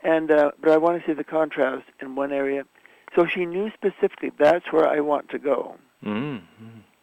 And 0.02 0.30
uh, 0.30 0.52
but 0.60 0.70
I 0.70 0.78
want 0.78 1.00
to 1.00 1.06
see 1.06 1.14
the 1.14 1.24
contrast 1.24 1.84
in 2.00 2.14
one 2.14 2.32
area. 2.32 2.64
So 3.14 3.26
she 3.26 3.44
knew 3.44 3.70
specifically 3.74 4.32
that's 4.38 4.72
where 4.72 4.88
I 4.88 5.00
want 5.00 5.28
to 5.30 5.38
go. 5.38 5.76
Mm. 6.04 6.40
mm. 6.40 6.42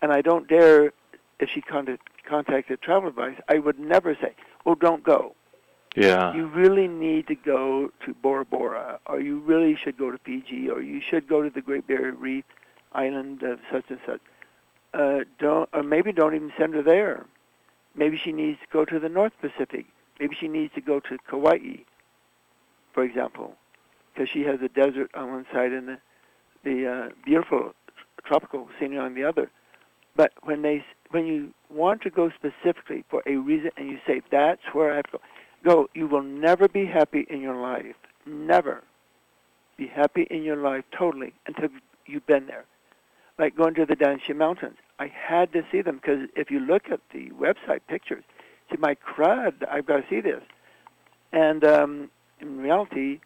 And 0.02 0.12
I 0.12 0.22
don't 0.22 0.48
dare, 0.48 0.94
if 1.40 1.50
she 1.54 1.62
contact, 1.62 2.02
contacted 2.28 2.82
travel 2.82 3.10
advice, 3.10 3.38
I 3.48 3.60
would 3.60 3.80
never 3.80 4.16
say, 4.16 4.34
"Oh, 4.66 4.76
don't 4.76 5.04
go." 5.04 5.36
Yeah. 5.96 6.34
you 6.36 6.46
really 6.46 6.88
need 6.88 7.28
to 7.28 7.36
go 7.36 7.92
to 8.06 8.14
Bora 8.14 8.46
Bora, 8.46 9.00
or 9.08 9.20
you 9.20 9.40
really 9.40 9.76
should 9.76 9.98
go 9.98 10.12
to 10.12 10.18
Fiji, 10.20 10.70
or 10.70 10.82
you 10.82 11.02
should 11.02 11.28
go 11.28 11.42
to 11.42 11.50
the 11.50 11.62
Great 11.62 11.88
Barrier 11.88 12.14
Reef 12.14 12.46
island 12.94 13.44
of 13.44 13.60
such 13.72 13.86
and 13.90 14.00
such. 14.06 14.22
Uh, 14.94 15.20
don't, 15.40 15.70
or 15.74 15.84
maybe 15.84 16.12
don't 16.12 16.36
even 16.36 16.52
send 16.58 16.74
her 16.76 16.84
there. 16.84 17.26
Maybe 17.96 18.18
she 18.18 18.32
needs 18.32 18.60
to 18.60 18.68
go 18.72 18.86
to 18.86 19.00
the 19.00 19.10
North 19.10 19.34
Pacific. 19.42 19.86
Maybe 20.20 20.36
she 20.40 20.48
needs 20.48 20.74
to 20.76 20.82
go 20.82 21.00
to 21.00 21.18
Kauai, 21.30 21.78
for 22.94 23.04
example, 23.04 23.56
because 24.14 24.30
she 24.30 24.42
has 24.42 24.60
a 24.62 24.70
desert 24.70 25.12
on 25.14 25.32
one 25.32 25.46
side 25.54 25.72
and 25.72 25.88
the, 25.88 25.98
the 26.64 26.88
uh, 26.88 27.10
beautiful 27.26 27.74
tropical 28.26 28.68
scenery 28.80 28.98
on 28.98 29.16
the 29.16 29.24
other. 29.24 29.50
But 30.16 30.34
when 30.44 30.62
they, 30.62 30.84
when 31.12 31.26
you 31.26 31.54
want 31.70 32.02
to 32.02 32.10
go 32.10 32.30
specifically 32.30 33.06
for 33.10 33.24
a 33.26 33.36
reason, 33.36 33.72
and 33.78 33.90
you 33.90 34.00
say 34.06 34.22
that's 34.32 34.62
where 34.74 34.92
I 34.92 34.98
have 34.98 35.06
to 35.06 35.12
go, 35.14 35.20
go, 35.64 35.90
you 35.94 36.08
will 36.08 36.24
never 36.24 36.68
be 36.68 36.86
happy 36.86 37.26
in 37.30 37.42
your 37.42 37.56
life. 37.56 37.96
Never 38.26 38.84
be 39.78 39.88
happy 39.88 40.28
in 40.30 40.44
your 40.44 40.58
life 40.58 40.84
totally 40.98 41.34
until 41.48 41.70
you've 42.06 42.28
been 42.28 42.48
there. 42.48 42.66
Like 43.38 43.56
going 43.56 43.74
to 43.76 43.86
the 43.86 43.96
Danxia 43.96 44.36
Mountains. 44.36 44.78
I 45.00 45.08
had 45.08 45.54
to 45.54 45.64
see 45.72 45.82
them 45.82 45.96
because 45.96 46.28
if 46.36 46.52
you 46.52 46.60
look 46.60 46.92
at 46.92 47.00
the 47.14 47.30
website 47.30 47.80
pictures, 47.88 48.24
see 48.70 48.78
my 48.78 48.96
crud, 48.96 49.66
I've 49.70 49.86
got 49.86 49.98
to 49.98 50.04
see 50.10 50.20
this. 50.20 50.44
And 51.32 51.64
um, 51.64 52.12
in 52.42 52.58
reality, 52.58 53.20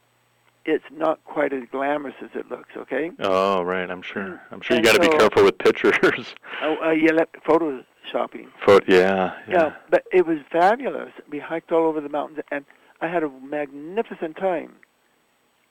it's 0.65 0.86
not 0.91 1.23
quite 1.26 1.52
as 1.54 1.63
glamorous 1.71 2.15
as 2.21 2.30
it 2.36 2.49
looks, 2.49 2.69
okay? 2.78 3.12
Oh 3.19 3.62
right. 3.63 3.89
I'm 3.89 4.02
sure. 4.02 4.41
I'm 4.52 4.62
sure 4.62 4.76
you 4.78 4.80
And 4.80 4.86
got 4.86 4.93
to 4.93 4.99
be 5.10 5.17
careful 5.17 5.43
with 5.43 5.58
pictures. 5.58 5.93
Oh, 6.62 6.78
uh, 6.86 6.91
yeah, 6.91 7.12
let- 7.12 7.30
photo 7.45 7.84
shopping. 8.10 8.47
Photo. 8.65 8.86
Yeah. 8.88 9.34
Yeah, 9.47 9.54
Yeah. 9.54 9.73
but 9.89 10.04
it 10.13 10.26
was 10.26 10.38
fabulous. 10.52 11.12
We 11.30 11.39
hiked 11.39 11.71
all 11.71 11.86
over 11.88 11.99
the 11.99 12.10
mountains, 12.10 12.39
and 12.52 12.63
I 13.02 13.08
had 13.08 13.23
a 13.23 13.30
magnificent 13.30 14.38
time. 14.38 14.76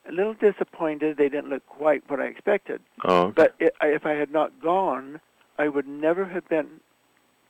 A 0.09 0.13
little 0.13 0.35
disappointed 0.35 1.17
they 1.17 1.29
didn't 1.29 1.49
look 1.49 1.65
quite 1.67 2.03
what 2.11 2.21
I 2.21 2.25
expected, 2.25 2.81
Oh. 3.05 3.27
Okay. 3.27 3.33
but 3.37 3.55
it, 3.61 3.75
I, 3.81 3.87
if 3.89 4.05
I 4.05 4.13
had 4.13 4.31
not 4.33 4.61
gone, 4.61 5.21
I 5.59 5.69
would 5.69 5.87
never 5.87 6.25
have 6.27 6.47
been 6.49 6.81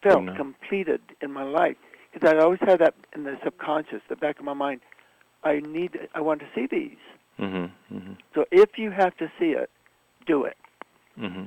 felt 0.03 0.23
no. 0.25 0.35
completed 0.37 1.01
in 1.21 1.33
my 1.33 1.45
life 1.45 1.77
because 2.13 2.29
I'd 2.29 2.39
always 2.39 2.61
had 2.61 2.81
that 2.81 2.95
in 3.15 3.25
the 3.25 3.39
subconscious, 3.43 4.03
the 4.09 4.17
back 4.17 4.39
of 4.39 4.45
my 4.45 4.53
mind. 4.53 4.81
I 5.45 5.61
need, 5.61 5.99
I 6.15 6.21
want 6.21 6.41
to 6.41 6.47
see 6.55 6.67
these. 6.71 6.99
Mhm. 7.43 7.71
Mhm. 7.93 8.17
So 8.35 8.47
if 8.53 8.79
you 8.79 8.91
have 8.91 9.17
to 9.17 9.31
see 9.39 9.51
it, 9.51 9.69
do 10.27 10.45
it. 10.45 10.57
hmm 11.19 11.45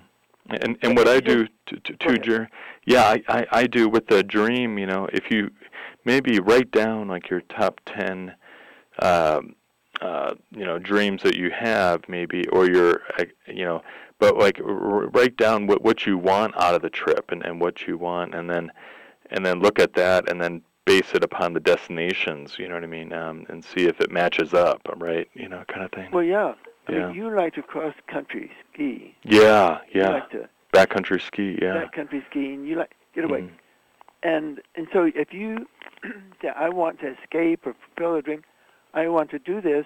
And 0.50 0.78
and 0.82 0.96
what 0.98 1.08
I 1.08 1.20
do 1.22 1.48
to, 1.68 1.80
to, 1.80 2.18
to 2.18 2.48
yeah, 2.86 3.04
I, 3.06 3.24
I 3.30 3.46
I 3.62 3.68
do 3.68 3.88
with 3.90 4.08
the 4.08 4.22
dream. 4.22 4.78
You 4.78 4.86
know, 4.88 5.08
if 5.14 5.32
you 5.32 5.50
maybe 6.04 6.40
write 6.40 6.70
down 6.72 7.08
like 7.08 7.30
your 7.30 7.42
top 7.42 7.80
ten, 7.86 8.36
um, 9.00 9.56
uh, 10.02 10.34
you 10.52 10.66
know, 10.66 10.78
dreams 10.78 11.24
that 11.24 11.36
you 11.38 11.50
have, 11.52 12.04
maybe, 12.10 12.48
or 12.50 12.68
your, 12.70 13.02
uh, 13.18 13.26
you 13.48 13.66
know, 13.66 13.82
but 14.20 14.38
like 14.38 14.60
write 14.64 15.38
down 15.38 15.66
what 15.66 15.82
what 15.82 16.06
you 16.06 16.18
want 16.18 16.54
out 16.62 16.76
of 16.76 16.82
the 16.82 16.90
trip 16.90 17.32
and 17.32 17.44
and 17.46 17.60
what 17.62 17.88
you 17.88 17.98
want, 17.98 18.36
and 18.36 18.50
then 18.50 18.72
and 19.32 19.46
then 19.46 19.62
look 19.62 19.80
at 19.80 19.94
that, 19.94 20.30
and 20.30 20.40
then 20.42 20.62
base 20.86 21.14
it 21.14 21.24
upon 21.24 21.54
the 21.54 21.60
destinations. 21.60 22.58
You 22.58 22.68
know 22.68 22.76
what 22.76 22.84
I 22.84 22.88
mean? 22.88 23.12
Um, 23.12 23.46
and 23.50 23.64
see 23.64 23.86
if 23.86 24.00
it 24.00 24.12
matches 24.12 24.54
up, 24.54 24.82
right? 24.98 25.28
You 25.34 25.50
know, 25.50 25.64
kind 25.68 25.84
of 25.84 25.92
thing. 25.92 26.10
Well, 26.12 26.24
yeah. 26.24 26.54
I 26.88 26.92
Yeah. 26.92 27.08
mean, 27.08 27.16
you 27.16 27.36
like 27.36 27.56
to 27.56 27.64
cross 27.64 27.96
country 28.08 28.52
ski. 28.72 29.16
yeah, 29.24 29.80
You 29.92 30.02
yeah. 30.02 30.10
like 30.10 30.30
to 30.32 30.48
Backcountry 30.74 31.22
ski. 31.22 31.58
Yeah. 31.62 31.86
backcountry 31.86 32.24
skiing. 32.30 32.66
You 32.66 32.76
like 32.76 32.94
get 33.14 33.24
away. 33.24 33.42
Mhm. 33.42 33.50
And 34.24 34.62
and 34.76 34.88
so 34.94 35.10
if 35.16 35.34
you 35.34 35.68
say 36.42 36.50
I 36.50 36.70
want 36.70 37.00
to 37.00 37.16
escape 37.20 37.66
or 37.66 37.74
fulfill 37.96 38.16
a 38.16 38.22
dream, 38.22 38.44
I 38.94 39.08
want 39.08 39.30
to 39.32 39.40
do 39.40 39.62
this. 39.62 39.86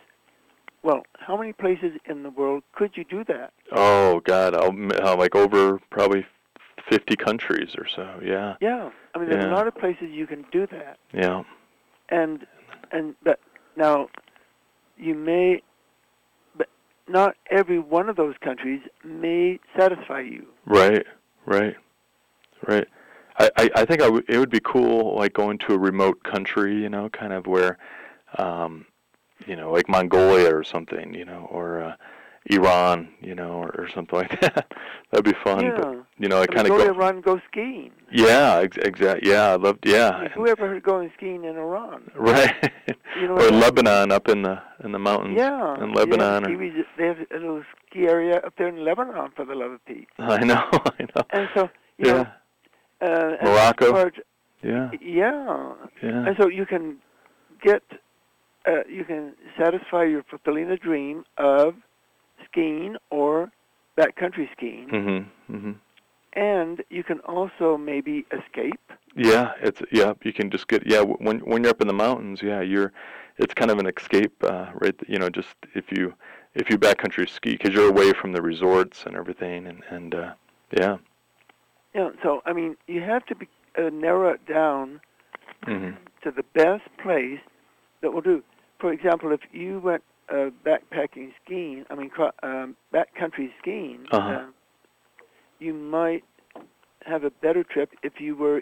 Well, 0.82 1.04
how 1.20 1.36
many 1.38 1.52
places 1.54 1.92
in 2.06 2.24
the 2.24 2.30
world 2.30 2.64
could 2.74 2.96
you 2.98 3.04
do 3.04 3.24
that? 3.26 3.52
Oh 3.72 4.20
God, 4.22 4.56
I'll, 4.56 4.68
m- 4.70 4.92
uh, 5.02 5.16
like 5.16 5.36
over 5.36 5.80
probably 5.90 6.26
50 6.90 7.16
countries 7.18 7.76
or 7.78 7.86
so. 7.88 8.20
Yeah. 8.24 8.56
Yeah, 8.62 8.90
I 9.13 9.19
mean, 9.19 9.30
there's 9.30 9.43
Yeah. 9.43 9.52
a 9.52 9.56
lot 9.56 9.67
of 9.67 9.76
places 9.76 10.10
you 10.12 10.28
can 10.28 10.45
do 10.52 10.67
that. 10.67 10.98
Yeah. 11.13 11.43
And 12.10 12.45
and 12.91 13.15
but 13.24 13.39
now 13.76 14.10
you 14.98 15.15
may, 15.15 15.62
but 16.58 16.67
not 17.08 17.36
every 17.50 17.80
one 17.80 18.10
of 18.10 18.15
those 18.15 18.36
countries 18.41 18.82
may 19.04 19.60
satisfy 19.78 20.22
you. 20.22 20.48
Right. 20.65 21.06
Right. 21.45 21.76
Right. 22.67 22.88
I, 23.38 23.50
I, 23.58 23.69
I 23.76 23.86
think 23.86 24.02
I 24.02 24.06
w- 24.06 24.24
it 24.28 24.38
would 24.38 24.50
be 24.50 24.60
cool, 24.60 25.15
like 25.15 25.34
going 25.34 25.58
to 25.60 25.74
a 25.74 25.78
remote 25.78 26.24
country, 26.24 26.76
you 26.76 26.89
know, 26.89 27.10
kind 27.10 27.32
of 27.32 27.48
where, 27.48 27.78
um, 28.38 28.86
you 29.48 29.56
know, 29.56 29.72
like 29.72 29.88
Mongolia 29.88 30.54
or 30.54 30.63
something, 30.63 31.13
you 31.13 31.24
know, 31.24 31.48
or 31.50 31.82
uh, 31.82 31.95
Iran, 32.45 33.10
you 33.21 33.36
know, 33.36 33.52
or, 33.52 33.69
or 33.78 33.89
something 33.93 34.17
like 34.19 34.39
that. 34.41 34.71
That'd 35.12 35.25
be 35.25 35.34
fun. 35.43 35.63
yeah, 35.63 35.75
But, 35.78 36.06
you 36.17 36.28
know, 36.30 36.39
I 36.39 36.43
I 36.43 36.47
kind 36.47 36.62
of 36.62 36.69
go 36.69 36.78
go. 36.78 36.84
to 36.86 36.89
Iran, 36.91 37.15
and 37.15 37.23
go 37.23 37.39
skiing. 37.52 37.91
Yeah. 38.12 38.62
Ex- 38.63 38.78
exact. 38.78 39.25
Yeah. 39.25 39.52
I 39.52 39.56
loved. 39.56 39.88
I 39.88 39.91
Yeah. 39.91 40.19
mean, 40.21 40.30
who 40.32 40.47
ever 40.47 40.67
heard 40.67 40.78
of 40.78 40.84
going 40.84 41.12
skiing 41.17 41.43
in 41.43 41.58
Iran? 41.58 42.10
Right. 42.15 42.71
You 43.19 43.28
know 43.28 43.36
or? 43.36 43.52
Lebanon, 43.52 44.12
up 44.12 44.28
in 44.30 44.41
the 44.43 44.62
in 44.84 44.91
the 44.91 44.99
mountains. 44.99 45.36
Yeah, 45.38 45.84
In 45.84 45.93
Lebanon. 45.93 46.43
Yeah, 46.49 46.56
or, 46.56 46.86
they 46.97 47.06
have 47.08 47.17
a 47.32 47.36
little 47.36 47.63
ski 47.89 48.08
area 48.08 48.38
up 48.38 48.54
there 48.58 48.67
in 48.67 48.84
Lebanon, 48.84 49.32
for 49.36 49.45
the 49.45 49.56
love 49.56 49.71
of 49.71 49.86
Pete. 49.86 50.08
I 50.19 50.43
know. 50.43 50.63
I 50.73 51.04
know. 51.15 51.23
And 51.32 51.49
so, 51.54 51.69
you 51.97 52.08
Yeah. 52.08 52.23
know, 53.02 53.08
uh, 53.08 53.38
Morocco. 53.43 53.91
part- 53.91 54.19
Yeah. 54.63 54.89
yeah, 55.02 55.73
Yeah. 56.02 56.25
and 56.28 56.36
so 56.39 56.47
you 56.49 56.65
can 56.65 56.97
get, 57.62 57.82
uh, 58.67 58.84
you 58.88 59.04
can 59.06 59.34
satisfy 59.58 60.04
your 60.04 60.23
fulfilling 60.23 60.67
the 60.69 60.78
dream 60.78 61.25
of 61.38 61.75
skiing 62.52 62.96
or 63.10 63.52
backcountry 63.98 64.52
skiing, 64.54 64.88
Mhm. 64.90 65.26
Mhm. 65.52 65.76
and 66.34 66.84
you 66.90 67.04
can 67.04 67.20
also 67.22 67.78
maybe 67.78 68.26
escape. 68.32 68.80
Yeah, 69.16 69.54
it's 69.62 69.82
yeah. 69.92 70.14
You 70.24 70.34
can 70.34 70.50
just 70.52 70.68
get 70.68 70.86
yeah. 70.86 71.02
When 71.02 71.40
when 71.40 71.64
you're 71.64 71.72
up 71.72 71.82
in 71.82 71.88
the 71.88 71.94
mountains, 71.94 72.42
yeah, 72.42 72.62
you're. 72.62 72.92
It's 73.38 73.54
kind 73.54 73.72
of 73.72 73.80
an 73.80 73.88
escape, 73.88 74.44
uh, 74.44 74.68
right? 74.74 74.96
You 75.08 75.18
know, 75.18 75.30
just 75.30 75.56
if 75.74 75.92
you 75.92 76.14
if 76.56 76.70
you 76.70 76.78
backcountry 76.78 77.28
ski 77.30 77.52
because 77.52 77.74
you're 77.74 77.90
away 77.90 78.12
from 78.12 78.34
the 78.34 78.42
resorts 78.42 79.06
and 79.06 79.16
everything, 79.16 79.66
and 79.68 79.82
and 79.90 80.14
uh, 80.14 80.34
yeah. 80.78 80.98
Yeah, 81.96 82.10
so 82.22 82.42
I 82.46 82.54
mean, 82.54 82.76
you 82.88 83.02
have 83.02 83.26
to 83.28 83.36
be, 83.36 83.48
uh, 83.78 83.90
narrow 83.90 84.30
it 84.30 84.46
down 84.46 85.00
hmm 85.66 85.92
to 86.24 86.32
the 86.32 86.44
best 86.54 86.84
place 87.02 87.40
that 88.02 88.12
will 88.14 88.22
do. 88.22 88.44
For 88.80 88.92
example, 88.92 89.32
if 89.32 89.40
you 89.54 89.80
went 89.80 90.04
uh, 90.32 90.50
backpacking 90.65 91.32
skiing, 91.44 91.86
I 91.89 91.96
mean, 91.96 92.12
um, 92.44 92.76
backcountry 92.94 93.50
skiing, 93.60 94.06
Uh-huh. 94.12 94.30
uh, 94.30 94.46
you 95.60 95.74
might 95.74 96.24
have 97.06 97.24
a 97.24 97.30
better 97.30 97.63
trip 97.63 97.92
if 98.04 98.20
you 98.20 98.36
were 98.36 98.62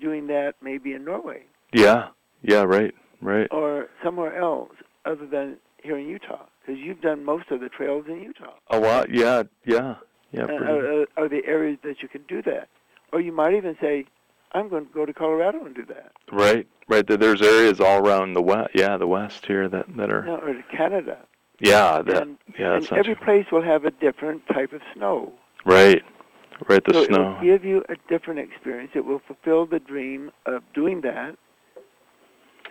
doing 0.00 0.26
that 0.26 0.54
maybe 0.60 0.92
in 0.92 1.04
Norway 1.04 1.42
Yeah. 1.72 2.08
Yeah. 2.42 2.62
Right. 2.64 2.94
Right. 3.22 3.48
or 3.50 3.88
somewhere 4.04 4.36
else 4.36 4.72
other 5.04 5.26
than 5.26 5.56
here 5.82 5.96
in 5.96 6.06
Utah, 6.06 6.44
because 6.60 6.80
you've 6.80 7.00
done 7.00 7.24
most 7.24 7.50
of 7.50 7.60
the 7.60 7.68
trails 7.68 8.06
in 8.08 8.20
Utah. 8.20 8.54
A 8.70 8.78
lot. 8.78 9.08
Yeah. 9.10 9.44
Yeah. 9.64 9.96
Yeah. 10.32 10.44
Uh, 10.44 10.54
are, 10.54 11.06
are 11.16 11.28
the 11.28 11.42
areas 11.46 11.78
that 11.84 12.02
you 12.02 12.08
can 12.08 12.22
do 12.28 12.42
that. 12.42 12.68
Or 13.12 13.20
you 13.20 13.32
might 13.32 13.54
even 13.54 13.76
say, 13.80 14.04
I'm 14.56 14.68
going 14.68 14.86
to 14.86 14.92
go 14.92 15.04
to 15.06 15.12
Colorado 15.12 15.64
and 15.64 15.74
do 15.74 15.84
that. 15.86 16.12
right. 16.32 16.66
Right. 16.88 17.04
There's 17.06 17.42
areas 17.42 17.80
all 17.80 17.98
around 17.98 18.34
the 18.34 18.42
west. 18.42 18.70
Yeah, 18.72 18.96
the 18.96 19.08
west 19.08 19.44
here 19.46 19.68
that 19.68 19.86
that 19.96 20.08
are. 20.12 20.24
No, 20.24 20.36
or 20.36 20.52
to 20.54 20.62
Canada. 20.76 21.18
Yeah. 21.58 22.00
That. 22.02 22.22
and 22.22 22.38
yeah. 22.58 22.76
and 22.76 22.92
every 22.92 23.16
place 23.16 23.46
will 23.50 23.62
have 23.62 23.84
a 23.84 23.90
different 23.90 24.46
type 24.46 24.72
of 24.72 24.80
snow. 24.94 25.32
right. 25.64 26.02
Right. 26.68 26.82
The 26.84 26.94
so 26.94 27.02
it 27.02 27.06
snow. 27.08 27.32
will 27.34 27.42
give 27.42 27.64
you 27.64 27.84
a 27.88 27.96
different 28.08 28.38
experience. 28.40 28.92
It 28.94 29.04
will 29.04 29.20
fulfill 29.26 29.66
the 29.66 29.78
dream 29.80 30.30
of 30.46 30.62
doing 30.74 31.00
that. 31.02 31.36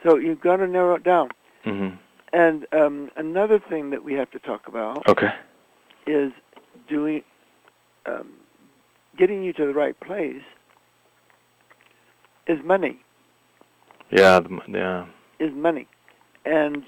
So 0.04 0.18
you've 0.18 0.42
got 0.42 0.58
to 0.58 0.68
narrow 0.68 0.96
it 0.96 1.04
down. 1.04 1.30
hmm 1.64 1.90
And 2.34 2.66
um, 2.72 3.12
another 3.18 3.60
thing 3.60 3.90
that 3.92 4.04
we 4.04 4.14
have 4.14 4.32
to 4.32 4.40
talk 4.40 4.68
about 4.68 5.08
Okay. 5.08 5.30
is 6.08 6.32
doing, 6.88 7.22
um, 8.06 8.30
getting 9.18 9.44
you 9.44 9.52
to 9.54 9.66
the 9.66 9.74
right 9.74 10.00
place 10.00 10.44
is 12.48 12.60
money. 12.64 13.00
Yeah. 14.12 14.40
The, 14.40 14.60
yeah. 14.68 15.06
Is 15.40 15.54
money, 15.54 15.88
and 16.46 16.84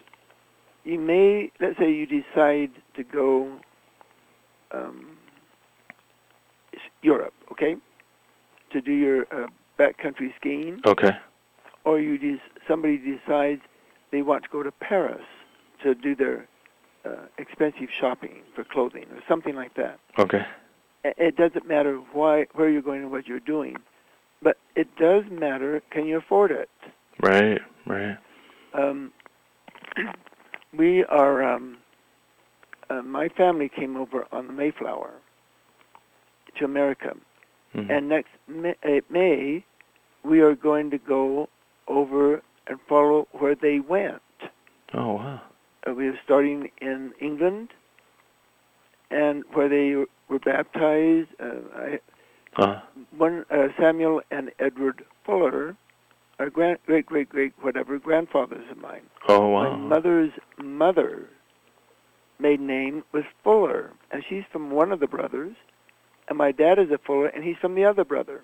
you 0.83 0.99
may 0.99 1.51
let's 1.59 1.77
say 1.77 1.91
you 1.91 2.05
decide 2.05 2.71
to 2.95 3.03
go 3.03 3.59
um, 4.71 5.17
Europe, 7.01 7.33
okay, 7.51 7.75
to 8.71 8.81
do 8.81 8.91
your 8.93 9.21
uh, 9.31 9.47
backcountry 9.77 10.33
skiing. 10.39 10.79
Okay. 10.85 11.11
or 11.85 11.99
you 11.99 12.17
de- 12.17 12.41
somebody 12.67 12.97
decides 12.97 13.61
they 14.11 14.21
want 14.21 14.43
to 14.43 14.49
go 14.49 14.63
to 14.63 14.71
Paris 14.71 15.25
to 15.83 15.93
do 15.95 16.15
their 16.15 16.47
uh, 17.05 17.25
expensive 17.37 17.89
shopping 17.99 18.41
for 18.55 18.63
clothing 18.63 19.05
or 19.11 19.21
something 19.27 19.55
like 19.55 19.73
that. 19.75 19.99
Okay. 20.19 20.45
It 21.03 21.37
doesn't 21.37 21.67
matter 21.67 21.95
why 22.13 22.47
where 22.55 22.69
you're 22.69 22.81
going 22.81 23.01
and 23.03 23.11
what 23.11 23.27
you're 23.27 23.39
doing, 23.39 23.77
but 24.41 24.57
it 24.75 24.87
does 24.97 25.23
matter. 25.31 25.81
Can 25.91 26.05
you 26.05 26.17
afford 26.17 26.51
it? 26.51 26.69
Right. 27.21 27.59
Right. 27.85 28.17
Um, 28.73 29.11
we 30.77 31.03
are. 31.05 31.43
Um, 31.43 31.77
uh, 32.89 33.01
my 33.01 33.27
family 33.29 33.67
came 33.69 33.97
over 33.97 34.25
on 34.31 34.47
the 34.47 34.53
Mayflower 34.53 35.11
to 36.57 36.65
America, 36.65 37.15
Mhm. 37.75 37.89
and 37.89 38.07
next 38.07 38.29
May, 38.47 38.75
uh, 38.83 39.01
May 39.09 39.63
we 40.23 40.39
are 40.41 40.55
going 40.55 40.89
to 40.91 40.97
go 40.97 41.49
over 41.87 42.41
and 42.67 42.79
follow 42.87 43.27
where 43.33 43.55
they 43.55 43.79
went. 43.79 44.21
Oh 44.93 45.13
wow. 45.13 45.41
Uh, 45.85 45.93
we 45.93 46.07
are 46.07 46.19
starting 46.23 46.71
in 46.81 47.13
England, 47.19 47.69
and 49.11 49.43
where 49.53 49.67
they 49.69 49.95
were 50.29 50.39
baptized. 50.39 51.29
Uh, 51.39 51.59
I, 51.75 51.99
Uh, 52.57 52.79
one 53.15 53.45
uh, 53.51 53.67
Samuel 53.79 54.21
and 54.31 54.51
Edward 54.59 55.05
Fuller, 55.25 55.75
are 56.39 56.49
grand, 56.49 56.79
great, 56.85 57.05
great, 57.05 57.29
great, 57.29 57.53
whatever 57.61 57.97
grandfathers 57.99 58.65
of 58.71 58.77
mine. 58.77 59.01
oh 59.27 59.47
wow. 59.49 59.75
My 59.75 59.77
mother's 59.95 60.31
mother 60.57 61.29
maiden 62.39 62.67
name 62.67 63.03
was 63.11 63.23
Fuller, 63.43 63.91
and 64.11 64.23
she's 64.27 64.43
from 64.51 64.71
one 64.71 64.91
of 64.91 64.99
the 64.99 65.07
brothers, 65.07 65.55
and 66.27 66.37
my 66.37 66.51
dad 66.51 66.77
is 66.79 66.91
a 66.91 66.97
Fuller, 66.99 67.27
and 67.27 67.43
he's 67.43 67.57
from 67.57 67.75
the 67.75 67.85
other 67.85 68.03
brother. 68.03 68.41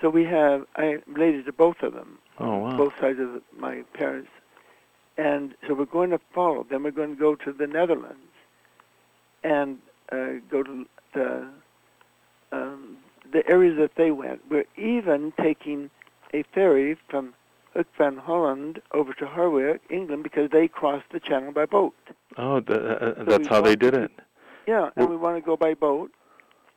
So 0.00 0.10
we 0.10 0.24
have 0.24 0.66
I 0.76 0.98
related 1.06 1.46
to 1.46 1.52
both 1.52 1.82
of 1.82 1.92
them, 1.94 2.18
Oh 2.38 2.58
wow. 2.58 2.76
both 2.76 2.94
sides 3.00 3.18
of 3.20 3.32
the, 3.34 3.42
my 3.58 3.82
parents, 3.94 4.30
and 5.16 5.54
so 5.66 5.74
we're 5.74 5.84
going 5.86 6.10
to 6.10 6.20
follow. 6.34 6.66
Then 6.68 6.82
we're 6.82 6.90
going 6.90 7.14
to 7.14 7.20
go 7.20 7.34
to 7.36 7.52
the 7.52 7.66
Netherlands, 7.66 8.18
and 9.42 9.78
uh, 10.12 10.40
go 10.50 10.62
to 10.62 10.86
the 11.14 11.46
um, 12.54 12.96
the 13.32 13.46
areas 13.48 13.76
that 13.78 13.92
they 13.96 14.10
went. 14.10 14.40
We're 14.50 14.64
even 14.76 15.32
taking 15.40 15.90
a 16.32 16.42
ferry 16.54 16.96
from 17.08 17.34
Hook 17.74 17.86
van 17.98 18.16
Holland 18.16 18.80
over 18.92 19.12
to 19.14 19.26
Harwich, 19.26 19.80
England, 19.90 20.22
because 20.22 20.50
they 20.50 20.68
crossed 20.68 21.10
the 21.12 21.20
channel 21.20 21.52
by 21.52 21.66
boat. 21.66 21.94
Oh, 22.36 22.60
th- 22.60 22.78
uh, 22.78 23.14
So 23.16 23.24
that's 23.24 23.48
how 23.48 23.60
they 23.60 23.76
did 23.76 23.94
it. 23.94 24.12
Yeah, 24.66 24.90
and 24.96 25.08
we 25.08 25.16
want 25.16 25.36
to 25.36 25.40
go 25.42 25.56
by 25.56 25.74
boat. 25.74 26.10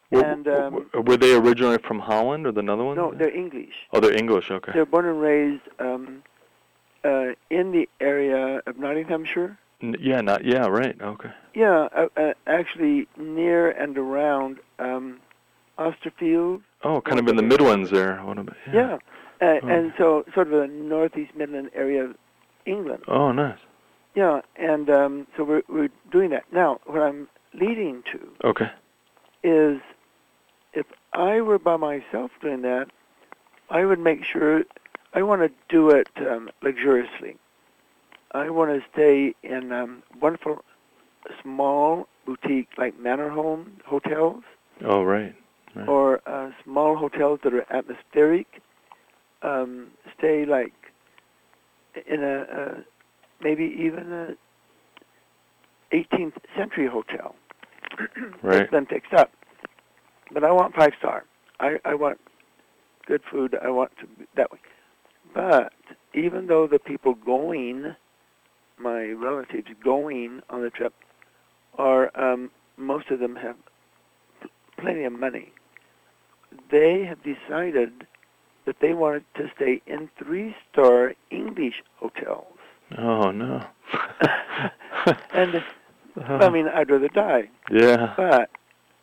Were, 0.10 0.24
And, 0.24 0.48
um, 0.48 0.74
were- 0.94 1.02
were 1.02 1.18
they 1.18 1.36
originally 1.36 1.78
from 1.80 2.00
Holland 2.00 2.48
or 2.48 2.52
the 2.52 2.64
Netherlands? 2.64 2.98
No, 2.98 3.12
they're 3.12 3.36
English. 3.36 3.76
oh, 3.92 4.00
they're 4.00 4.16
English. 4.18 4.50
Okay. 4.50 4.72
They're 4.74 4.86
born 4.86 5.06
and 5.06 5.22
raised 5.22 5.64
um, 5.80 6.24
uh, 7.04 7.34
in 7.50 7.72
the 7.72 7.88
area 8.00 8.62
of 8.66 8.78
Nottinghamshire. 8.80 9.58
N- 9.82 9.96
yeah, 10.00 10.22
not 10.22 10.44
yeah, 10.44 10.66
right. 10.68 11.00
Okay. 11.00 11.30
Yeah, 11.54 11.88
uh, 11.96 12.08
uh, 12.18 12.34
actually 12.48 13.08
near 13.18 13.70
and 13.70 13.98
around 13.98 14.60
um, 14.80 15.20
Austerfield. 15.78 16.62
Oh, 16.84 17.02
kind 17.02 17.20
of 17.20 17.28
in 17.28 17.36
the 17.36 17.44
Midlands 17.44 17.90
there. 17.92 18.20
About? 18.20 18.56
Yeah, 18.74 18.98
Uh, 19.40 19.60
Oh. 19.64 19.68
and 19.68 19.94
so 19.98 20.26
sort 20.34 20.48
of 20.52 20.54
the 20.54 20.68
northeast 20.68 21.36
Midland 21.36 21.70
area 21.74 22.04
of 22.06 22.16
England. 22.66 23.04
Oh, 23.08 23.32
nice. 23.32 23.60
Yeah, 24.16 24.42
and 24.56 24.90
um, 24.90 25.28
so 25.36 25.44
we're 25.44 25.64
we're 25.68 25.90
doing 26.12 26.32
that 26.32 26.46
now. 26.52 26.80
What 26.86 27.02
I'm 27.02 27.28
leading 27.54 28.04
to 28.12 28.32
Okay. 28.44 28.72
is 29.44 29.80
if 30.74 30.86
I 31.14 31.42
were 31.42 31.60
by 31.60 31.78
myself 31.78 32.32
doing 32.42 32.62
that, 32.64 32.90
I 33.70 33.86
would 33.86 34.00
make 34.00 34.24
sure 34.24 34.64
I 35.14 35.22
want 35.22 35.42
to 35.42 35.52
do 35.70 35.92
it 35.92 36.10
um, 36.18 36.50
luxuriously. 36.62 37.38
I 38.32 38.50
want 38.50 38.72
to 38.72 38.88
stay 38.92 39.36
in 39.44 39.72
um, 39.72 40.04
wonderful 40.20 40.64
small 41.42 42.08
boutique 42.26 42.70
like 42.78 43.00
manor 43.00 43.30
home 43.30 43.78
hotels 43.86 44.44
Oh, 44.84 45.04
right. 45.04 45.36
Right. 45.78 45.88
or 45.90 46.22
uh, 46.28 46.52
small 46.64 46.96
hotels 46.96 47.40
that 47.44 47.54
are 47.54 47.66
atmospheric. 47.74 48.62
Um, 49.44 49.92
stay 50.18 50.46
like 50.46 50.74
in 52.08 52.24
a, 52.24 52.42
a 52.42 52.84
maybe 53.42 53.64
even 53.80 54.12
a 54.12 55.96
18th 55.96 56.38
century 56.56 56.88
hotel. 56.88 57.36
Right. 58.44 58.60
That's 58.60 58.72
been 58.72 58.86
fixed 58.86 59.14
up. 59.14 59.32
But 60.32 60.44
I 60.44 60.52
want 60.52 60.76
five 60.76 60.92
star. 61.00 61.26
I, 61.60 61.78
I 61.84 61.96
want 61.96 62.20
good 63.08 63.22
food. 63.32 63.56
I 63.62 63.70
want 63.70 63.92
to 64.00 64.06
be 64.06 64.26
that 64.36 64.52
way. 64.52 64.60
But 65.34 65.74
even 66.14 66.48
though 66.48 66.68
the 66.68 66.80
people 66.80 67.16
going, 67.16 67.96
my 68.78 69.06
relatives 69.06 69.68
going 69.84 70.42
on 70.50 70.62
the 70.62 70.70
trip, 70.70 70.94
are 71.78 72.12
um, 72.20 72.52
most 72.78 73.10
of 73.10 73.20
them 73.20 73.36
have 73.36 73.56
pl- 74.42 74.50
plenty 74.80 75.04
of 75.04 75.14
money. 75.14 75.52
They 76.70 77.04
have 77.06 77.20
decided 77.24 78.06
that 78.66 78.80
they 78.82 78.94
wanted 78.94 79.24
to 79.36 79.50
stay 79.56 79.82
in 79.88 80.10
three-star 80.18 81.14
English 81.32 81.84
hotels. 81.96 82.58
Oh 82.98 83.32
no. 83.32 83.64
and 85.34 85.64
Uh, 86.18 86.34
I 86.38 86.50
mean, 86.50 86.68
I'd 86.68 86.90
rather 86.90 87.10
die. 87.10 87.48
yeah. 87.70 88.14
But 88.18 88.50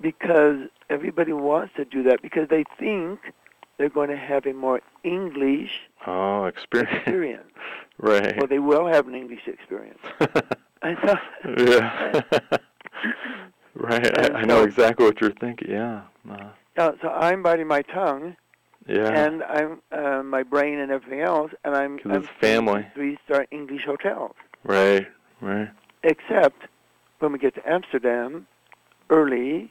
because 0.00 0.68
everybody 0.90 1.32
wants 1.32 1.72
to 1.76 1.84
do 1.84 2.02
that 2.04 2.20
because 2.22 2.48
they 2.48 2.64
think 2.78 3.20
they're 3.78 3.88
going 3.88 4.10
to 4.10 4.16
have 4.16 4.46
a 4.46 4.52
more 4.52 4.80
English 5.04 5.70
Oh, 6.06 6.44
experience. 6.46 6.92
experience. 6.96 7.52
right. 7.98 8.36
Well, 8.36 8.48
they 8.48 8.58
will 8.58 8.86
have 8.86 9.06
an 9.06 9.14
English 9.14 9.46
experience. 9.46 10.00
I 10.82 10.94
thought, 10.96 11.22
yeah. 11.56 12.10
right. 13.74 14.18
I, 14.18 14.40
I 14.40 14.44
know 14.44 14.62
exactly 14.64 15.06
what 15.06 15.20
you're 15.20 15.30
thinking. 15.32 15.70
Yeah. 15.70 16.02
Uh, 16.28 16.50
uh, 16.76 16.92
so 17.00 17.08
I'm 17.08 17.42
biting 17.42 17.66
my 17.66 17.82
tongue 17.82 18.36
yeah. 18.86 19.08
and 19.10 19.42
I'm 19.44 19.80
uh, 19.92 20.22
my 20.22 20.42
brain 20.42 20.78
and 20.78 20.90
everything 20.90 21.20
else, 21.20 21.50
and 21.64 21.74
I'm 21.74 21.98
I'm 22.04 22.22
it's 22.22 22.28
family. 22.40 22.86
three-star 22.94 23.46
English 23.50 23.82
hotels. 23.86 24.34
right. 24.64 25.06
Right. 25.40 25.68
Except 26.02 26.56
when 27.18 27.32
we 27.32 27.38
get 27.38 27.54
to 27.56 27.68
Amsterdam 27.68 28.46
early, 29.10 29.70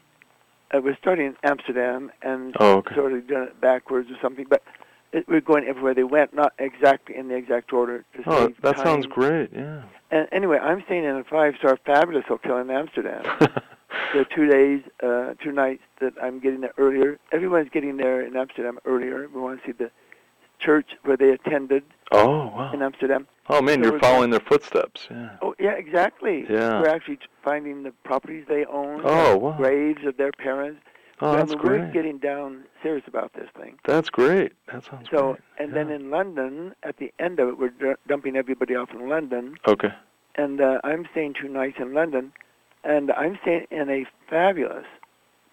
uh, 0.71 0.81
we're 0.83 0.97
starting 0.97 1.27
in 1.27 1.35
Amsterdam 1.43 2.11
and 2.21 2.55
Oh, 2.59 2.77
okay. 2.77 2.95
sort 2.95 3.13
of 3.13 3.27
done 3.27 3.43
it 3.43 3.61
backwards 3.61 4.09
or 4.11 4.17
something, 4.21 4.45
but 4.49 4.61
it, 5.13 5.27
we're 5.27 5.41
going 5.41 5.65
everywhere 5.65 5.93
they 5.93 6.03
went, 6.03 6.33
not 6.33 6.53
exactly 6.59 7.15
in 7.15 7.27
the 7.27 7.35
exact 7.35 7.71
order. 7.73 8.03
To 8.15 8.23
Oh, 8.27 8.53
that 8.61 8.77
sounds 8.77 9.05
great. 9.07 9.51
Yeah. 9.53 9.83
And 10.11 10.27
anyway, 10.31 10.59
I'm 10.59 10.83
staying 10.85 11.05
in 11.05 11.15
a 11.15 11.23
five-star 11.23 11.77
fabulous 11.85 12.25
hotel 12.27 12.57
in 12.57 12.69
Amsterdam. 12.69 13.23
the 14.13 14.26
two 14.34 14.47
days, 14.47 14.82
uh, 15.02 15.34
two 15.43 15.52
nights 15.52 15.84
that 15.99 16.13
I'm 16.21 16.39
getting 16.39 16.62
there 16.62 16.73
earlier. 16.78 17.19
Everyone's 17.32 17.69
getting 17.71 17.97
there 17.97 18.21
in 18.21 18.36
Amsterdam 18.36 18.80
earlier. 18.86 19.28
We 19.34 19.41
want 19.41 19.60
to 19.62 19.65
see 19.65 19.71
the 19.73 19.91
church 20.60 20.91
where 21.04 21.17
they 21.17 21.32
attended 21.32 21.84
oh, 22.12 22.47
wow. 22.47 22.71
in 22.73 22.82
Amsterdam. 22.82 23.28
Oh 23.49 23.62
man, 23.62 23.84
So 23.84 23.89
you're 23.91 23.99
following 23.99 24.30
their 24.30 24.39
footsteps. 24.39 25.08
Yeah. 25.12 25.32
Oh, 25.41 25.54
yeah, 25.60 25.71
exactly. 25.71 26.45
Yeah. 26.49 26.80
We're 26.80 26.88
actually 26.88 27.19
finding 27.43 27.84
the 27.84 27.91
properties 28.06 28.45
they 28.47 28.63
own, 28.65 29.02
Oh, 29.04 29.36
wow. 29.38 29.58
graves 29.58 30.06
of 30.06 30.15
their 30.17 30.32
parents. 30.32 30.80
Oh, 31.19 31.32
I 31.32 31.36
that's 31.38 31.49
mean, 31.52 31.60
great. 31.60 31.82
We're 31.82 31.91
getting 31.91 32.17
down 32.19 32.63
serious 32.82 33.04
about 33.08 33.34
this 33.34 33.49
thing. 33.60 33.78
That's 33.86 34.10
great. 34.10 34.54
That 34.71 34.84
sounds 34.86 35.10
So, 35.12 35.34
great. 35.34 35.41
and 35.60 35.73
then 35.76 35.89
in 35.91 36.10
London, 36.10 36.73
at 36.84 36.97
the 36.97 37.13
end 37.19 37.39
of 37.39 37.49
it, 37.49 37.58
we're 37.60 37.69
d- 37.69 37.99
dumping 38.08 38.36
everybody 38.36 38.76
off 38.76 38.89
in 38.91 39.10
London, 39.10 39.58
Okay. 39.67 39.91
and 40.36 40.62
uh, 40.62 40.80
I'm 40.84 41.06
staying 41.12 41.36
two 41.39 41.49
nights 41.49 41.78
in 41.80 41.93
London, 41.93 42.32
and 42.83 43.11
I'm 43.11 43.37
staying 43.41 43.67
in 43.71 43.89
a 43.89 44.05
fabulous 44.29 44.85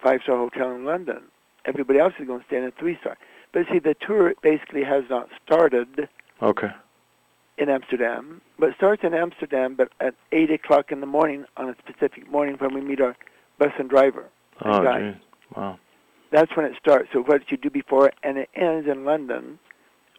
five-star 0.02 0.36
hotel 0.36 0.72
in 0.72 0.84
London. 0.84 1.22
Everybody 1.64 1.98
else 1.98 2.14
is 2.18 2.26
going 2.26 2.40
to 2.40 2.46
stay 2.46 2.56
in 2.56 2.64
a 2.64 2.70
three-star. 2.70 3.16
But 3.52 3.66
see, 3.70 3.78
the 3.78 3.94
tour 3.94 4.34
basically 4.42 4.84
has 4.84 5.04
not 5.10 5.28
started 5.44 6.08
Okay. 6.40 6.70
in 7.58 7.68
Amsterdam, 7.68 8.40
but 8.58 8.74
starts 8.76 9.04
in 9.04 9.12
Amsterdam, 9.12 9.74
but 9.74 9.90
at 10.00 10.14
8 10.32 10.50
o'clock 10.52 10.90
in 10.90 11.00
the 11.00 11.06
morning 11.06 11.44
on 11.56 11.68
a 11.68 11.76
specific 11.76 12.30
morning 12.30 12.56
when 12.58 12.72
we 12.74 12.80
meet 12.80 13.00
our 13.00 13.16
bus 13.58 13.72
and 13.78 13.90
driver. 13.90 14.26
Oh, 14.64 14.82
guy. 14.82 15.16
Wow. 15.54 15.78
That's 16.30 16.56
when 16.56 16.64
it 16.64 16.74
starts. 16.78 17.08
So 17.12 17.22
what 17.22 17.50
you 17.50 17.56
do 17.56 17.70
before, 17.70 18.12
and 18.22 18.38
it 18.38 18.48
ends 18.54 18.88
in 18.88 19.04
London. 19.04 19.58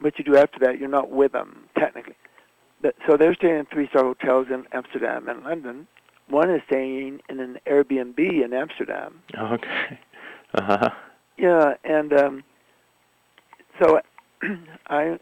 What 0.02 0.17
you 0.19 0.26
do 0.26 0.36
after 0.36 0.60
that, 0.60 0.78
you're 0.80 0.89
not 0.89 1.10
with 1.10 1.32
them 1.32 1.63
technically. 1.78 2.15
But, 2.82 2.95
so 3.08 3.15
they're 3.15 3.36
staying 3.36 3.60
in 3.60 3.65
three-star 3.65 4.04
hotels 4.04 4.47
in 4.50 4.65
Amsterdam 4.74 5.28
and 5.30 5.43
London. 5.43 5.88
One 6.32 6.50
is 6.50 6.62
staying 6.67 7.22
in 7.30 7.39
an 7.39 7.60
Airbnb 7.67 8.17
in 8.20 8.54
Amsterdam. 8.54 9.22
Okay. 9.38 10.00
Uh 10.54 10.62
huh. 10.63 10.89
Yeah, 11.38 11.76
and 11.86 12.12
um, 12.12 12.44
so 13.82 14.02
I, 14.89 15.17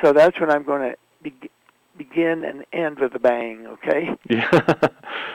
so 0.00 0.12
that's 0.12 0.38
when 0.38 0.52
I'm 0.52 0.62
going 0.62 0.92
to 0.92 0.96
be, 1.20 1.34
begin 1.98 2.44
and 2.44 2.64
end 2.72 3.00
with 3.00 3.12
a 3.16 3.18
bang. 3.18 3.66
Okay. 3.66 4.10
Yeah. 4.30 4.48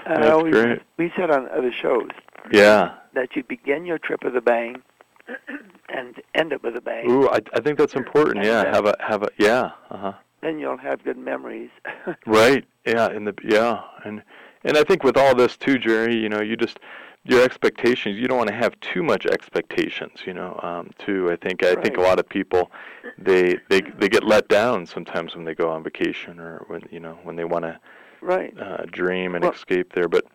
And 0.05 0.23
That's 0.23 0.31
always, 0.31 0.53
great. 0.53 0.81
We 0.95 1.11
said 1.17 1.29
on 1.29 1.49
other 1.49 1.73
shows 1.73 2.11
Yeah. 2.53 2.93
that 3.15 3.35
you 3.35 3.43
begin 3.43 3.85
your 3.85 3.97
trip 3.97 4.23
with 4.23 4.37
a 4.37 4.41
bang 4.41 4.81
and 5.89 6.15
end 6.33 6.53
it 6.53 6.63
with 6.63 6.77
a 6.77 6.81
bang. 6.81 7.11
Ooh, 7.11 7.27
I 7.27 7.39
I 7.53 7.59
think 7.59 7.77
that's 7.77 7.95
important. 7.95 8.45
Yeah. 8.45 8.61
uh, 8.61 8.73
Have 8.73 8.85
a 8.85 8.95
have 9.01 9.23
a 9.23 9.29
yeah. 9.37 9.71
Uh 9.91 9.97
huh. 9.97 10.13
Then 10.39 10.57
you'll 10.57 10.77
have 10.77 11.03
good 11.03 11.17
memories. 11.17 11.71
Right. 12.25 12.63
Yeah. 12.85 13.09
In 13.11 13.25
the 13.25 13.33
yeah, 13.43 13.81
and 14.05 14.23
and 14.67 14.77
I 14.77 14.83
think 14.83 15.03
with 15.03 15.17
all 15.17 15.33
this 15.35 15.57
too, 15.57 15.77
Jerry, 15.77 16.15
you 16.15 16.29
know, 16.29 16.41
you 16.41 16.55
just 16.55 16.79
your 17.23 17.43
expectations. 17.43 18.17
You 18.17 18.27
don't 18.27 18.37
want 18.37 18.49
to 18.49 18.55
have 18.55 18.79
too 18.79 19.03
much 19.03 19.25
expectations. 19.25 20.19
You 20.25 20.33
know, 20.33 20.59
um, 20.63 20.91
too. 20.97 21.29
I 21.31 21.35
think 21.35 21.63
I 21.63 21.75
think 21.75 21.97
a 21.97 22.01
lot 22.01 22.19
of 22.19 22.27
people 22.27 22.71
they 23.17 23.57
they 23.69 23.81
they 23.81 24.09
get 24.09 24.23
let 24.23 24.47
down 24.47 24.85
sometimes 24.85 25.35
when 25.35 25.45
they 25.45 25.55
go 25.55 25.69
on 25.69 25.83
vacation 25.83 26.39
or 26.39 26.63
when 26.67 26.83
you 26.91 26.99
know 26.99 27.17
when 27.23 27.35
they 27.35 27.45
want 27.45 27.63
to 27.63 27.79
right. 28.21 28.53
uh, 28.59 28.83
dream 28.91 29.35
and 29.35 29.43
Well- 29.43 29.53
escape 29.53 29.93
there. 29.93 30.07
But 30.07 30.25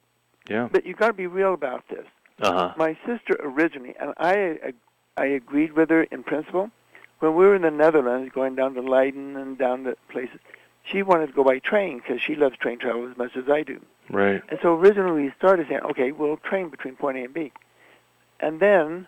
yeah. 0.48 0.68
But 0.70 0.84
you 0.86 0.94
got 0.94 1.08
to 1.08 1.12
be 1.12 1.26
real 1.26 1.54
about 1.54 1.84
this. 1.88 2.06
Uh 2.40 2.52
huh. 2.52 2.74
My 2.76 2.96
sister 3.06 3.36
originally, 3.40 3.94
and 4.00 4.12
I, 4.18 4.72
I 5.16 5.26
agreed 5.26 5.72
with 5.72 5.90
her 5.90 6.02
in 6.04 6.24
principle. 6.24 6.70
When 7.20 7.36
we 7.36 7.44
were 7.44 7.54
in 7.54 7.62
the 7.62 7.70
Netherlands, 7.70 8.32
going 8.34 8.56
down 8.56 8.74
to 8.74 8.80
Leiden 8.80 9.36
and 9.36 9.56
down 9.56 9.84
to 9.84 9.96
places, 10.10 10.40
she 10.84 11.02
wanted 11.02 11.28
to 11.28 11.32
go 11.32 11.44
by 11.44 11.58
train 11.58 11.98
because 11.98 12.20
she 12.20 12.34
loves 12.34 12.56
train 12.56 12.78
travel 12.78 13.08
as 13.10 13.16
much 13.16 13.36
as 13.36 13.48
I 13.48 13.62
do. 13.62 13.80
Right. 14.10 14.42
And 14.48 14.58
so 14.62 14.74
originally 14.74 15.24
we 15.24 15.32
started 15.38 15.66
saying, 15.68 15.82
okay, 15.90 16.12
we'll 16.12 16.36
train 16.38 16.68
between 16.68 16.96
point 16.96 17.18
A 17.18 17.24
and 17.24 17.34
B. 17.34 17.52
And 18.40 18.60
then, 18.60 19.06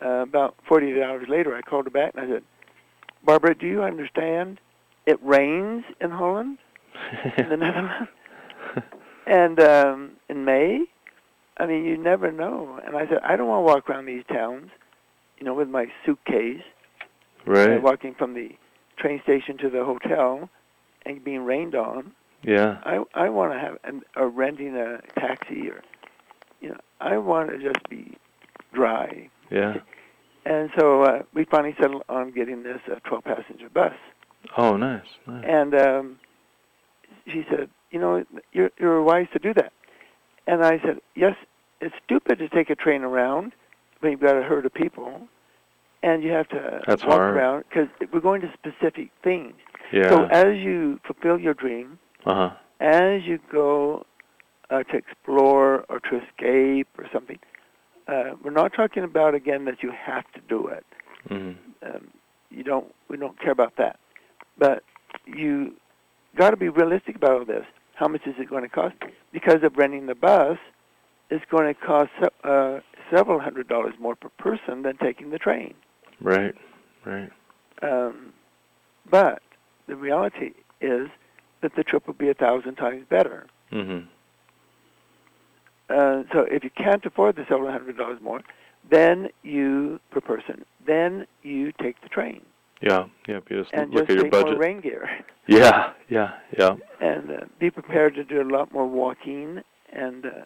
uh, 0.00 0.22
about 0.22 0.54
48 0.66 1.02
hours 1.02 1.28
later, 1.28 1.56
I 1.56 1.62
called 1.62 1.86
her 1.86 1.90
back 1.90 2.12
and 2.14 2.24
I 2.24 2.28
said, 2.34 2.42
Barbara, 3.24 3.54
do 3.54 3.66
you 3.66 3.82
understand? 3.82 4.60
It 5.06 5.18
rains 5.22 5.84
in 6.00 6.10
Holland, 6.10 6.58
in 7.36 7.48
the 7.48 7.56
Netherlands, 7.58 8.08
and 9.26 9.60
um, 9.60 10.10
in 10.28 10.44
May. 10.44 10.84
I 11.56 11.66
mean, 11.66 11.84
you 11.84 11.96
never 11.96 12.32
know. 12.32 12.80
And 12.84 12.96
I 12.96 13.06
said, 13.06 13.18
I 13.22 13.36
don't 13.36 13.48
want 13.48 13.60
to 13.60 13.72
walk 13.72 13.90
around 13.90 14.06
these 14.06 14.24
towns, 14.28 14.70
you 15.38 15.44
know, 15.44 15.54
with 15.54 15.68
my 15.68 15.86
suitcase, 16.04 16.62
right. 17.46 17.82
walking 17.82 18.14
from 18.14 18.34
the 18.34 18.50
train 18.96 19.20
station 19.22 19.56
to 19.58 19.70
the 19.70 19.84
hotel 19.84 20.48
and 21.06 21.22
being 21.22 21.44
rained 21.44 21.74
on. 21.74 22.12
Yeah. 22.42 22.78
I 22.84 23.02
I 23.14 23.28
want 23.30 23.52
to 23.52 23.58
have 23.58 23.78
and 23.84 24.02
or 24.16 24.28
renting 24.28 24.76
a 24.76 25.00
taxi 25.18 25.70
or 25.70 25.82
you 26.60 26.70
know 26.70 26.78
I 27.00 27.18
want 27.18 27.50
to 27.50 27.58
just 27.58 27.88
be 27.88 28.16
dry. 28.72 29.28
Yeah. 29.50 29.78
And 30.46 30.68
so 30.78 31.02
uh, 31.04 31.22
we 31.32 31.46
finally 31.46 31.74
settled 31.80 32.02
on 32.10 32.30
getting 32.30 32.64
this 32.64 32.78
uh, 32.92 32.96
12 33.04 33.24
passenger 33.24 33.70
bus. 33.70 33.94
Oh, 34.58 34.76
nice. 34.76 35.06
nice. 35.26 35.42
And 35.48 35.74
um, 35.74 36.18
she 37.26 37.46
said, 37.48 37.70
you 37.90 37.98
know, 37.98 38.24
you're 38.52 38.70
you're 38.78 39.02
wise 39.02 39.26
to 39.32 39.38
do 39.38 39.54
that. 39.54 39.72
And 40.46 40.62
I 40.62 40.80
said, 40.84 41.00
yes, 41.14 41.34
it's 41.80 41.94
stupid 42.04 42.38
to 42.40 42.48
take 42.48 42.68
a 42.68 42.74
train 42.74 43.02
around 43.02 43.52
when 44.00 44.12
you've 44.12 44.20
got 44.20 44.36
a 44.36 44.42
herd 44.42 44.66
of 44.66 44.74
people, 44.74 45.26
and 46.04 46.22
you 46.22 46.30
have 46.32 46.48
to 46.48 46.80
That's 46.86 47.02
walk 47.02 47.14
hard. 47.14 47.36
around 47.36 47.64
because 47.68 47.88
we're 48.12 48.20
going 48.20 48.42
to 48.42 48.52
specific 48.52 49.10
things. 49.22 49.54
Yeah. 49.92 50.10
So 50.10 50.24
as 50.24 50.56
you 50.58 51.00
fulfill 51.06 51.38
your 51.38 51.54
dream, 51.54 51.98
uh 52.26 52.50
huh. 52.50 52.56
as 52.80 53.22
you 53.24 53.38
go 53.50 54.04
uh, 54.70 54.82
to 54.82 54.96
explore 54.96 55.84
or 55.88 56.00
to 56.00 56.20
escape 56.22 56.88
or 56.98 57.06
something, 57.12 57.38
uh, 58.06 58.34
we're 58.42 58.50
not 58.50 58.72
talking 58.74 59.02
about 59.02 59.34
again 59.34 59.64
that 59.64 59.82
you 59.82 59.92
have 59.92 60.24
to 60.34 60.40
do 60.46 60.66
it. 60.66 60.84
Mm-hmm. 61.30 61.86
Um, 61.86 62.08
you 62.50 62.62
don't. 62.62 62.94
We 63.08 63.16
don't 63.16 63.40
care 63.40 63.52
about 63.52 63.76
that. 63.78 63.98
But 64.58 64.84
you 65.26 65.74
got 66.36 66.50
to 66.50 66.56
be 66.56 66.68
realistic 66.68 67.16
about 67.16 67.32
all 67.32 67.44
this. 67.46 67.64
How 67.94 68.08
much 68.08 68.22
is 68.26 68.34
it 68.38 68.50
going 68.50 68.62
to 68.62 68.68
cost? 68.68 68.94
Because 69.32 69.62
of 69.62 69.76
renting 69.76 70.06
the 70.06 70.14
bus, 70.14 70.58
it's 71.30 71.44
going 71.50 71.72
to 71.72 71.80
cost 71.80 72.10
uh, 72.42 72.80
several 73.10 73.40
hundred 73.40 73.68
dollars 73.68 73.94
more 73.98 74.16
per 74.16 74.28
person 74.28 74.82
than 74.82 74.98
taking 74.98 75.30
the 75.30 75.38
train. 75.38 75.74
Right. 76.20 76.54
Right. 77.04 77.30
Um, 77.82 78.32
But 79.10 79.42
the 79.86 79.96
reality 79.96 80.52
is 80.80 81.08
that 81.60 81.74
the 81.76 81.84
trip 81.84 82.06
will 82.06 82.14
be 82.14 82.30
a 82.30 82.34
thousand 82.34 82.76
times 82.76 83.04
better. 83.08 83.46
Mhm. 83.70 84.06
Uh, 85.90 86.22
so 86.32 86.40
if 86.50 86.64
you 86.64 86.70
can't 86.70 87.04
afford 87.04 87.36
the 87.36 87.44
several 87.46 87.70
hundred 87.70 87.96
dollars 87.98 88.20
more, 88.22 88.40
then 88.88 89.28
you 89.42 90.00
per 90.10 90.20
person, 90.20 90.64
then 90.86 91.26
you 91.42 91.72
take 91.72 92.00
the 92.00 92.08
train 92.08 92.40
Yeah. 92.80 93.06
Yeah. 93.28 93.40
Just 93.48 93.70
and 93.74 93.90
look 93.92 94.08
just 94.08 94.10
at 94.10 94.16
your 94.16 94.24
take 94.24 94.32
more 94.32 94.42
budget. 94.44 94.58
rain 94.58 94.80
gear 94.80 95.08
Yeah. 95.46 95.92
Yeah. 96.08 96.32
Yeah. 96.58 96.76
and 97.00 97.30
uh, 97.30 97.44
be 97.58 97.70
prepared 97.70 98.14
to 98.14 98.24
do 98.24 98.40
a 98.40 98.48
lot 98.56 98.72
more 98.72 98.86
walking 98.86 99.62
and 99.92 100.24
uh, 100.26 100.44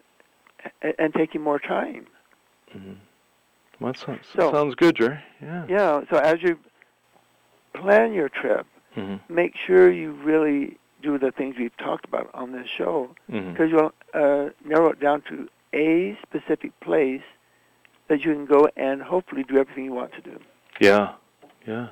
and 0.98 1.14
taking 1.14 1.40
more 1.40 1.60
time. 1.60 2.06
Mhm. 2.76 2.96
Well, 3.80 3.92
that 3.92 3.98
sounds, 3.98 4.26
So- 4.26 4.52
sounds 4.52 4.74
good, 4.74 4.96
Jerry. 4.96 5.18
Yeah. 5.40 5.64
Yeah. 5.68 6.00
So 6.10 6.16
as 6.18 6.42
you 6.42 6.58
plan 7.74 8.12
your 8.12 8.28
trip, 8.28 8.66
Mhm. 8.96 9.20
make 9.28 9.54
sure 9.56 9.90
you 9.90 10.12
really 10.12 10.78
do 11.02 11.16
the 11.18 11.30
things 11.30 11.56
we've 11.58 11.76
talked 11.76 12.04
about 12.04 12.28
on 12.34 12.50
this 12.52 12.66
show 12.68 13.14
because 13.28 13.70
you'll 13.70 13.92
uh, 14.14 14.48
narrow 14.64 14.90
it 14.90 14.98
down 14.98 15.20
to 15.22 15.48
a 15.72 16.18
specific 16.22 16.78
place 16.80 17.22
that 18.08 18.24
you 18.24 18.32
can 18.32 18.46
go 18.46 18.68
and 18.76 19.02
hopefully 19.02 19.44
do 19.44 19.58
everything 19.58 19.84
you 19.84 19.92
want 19.92 20.12
to 20.14 20.20
do. 20.22 20.40
Yeah, 20.80 21.12
yeah. 21.66 21.88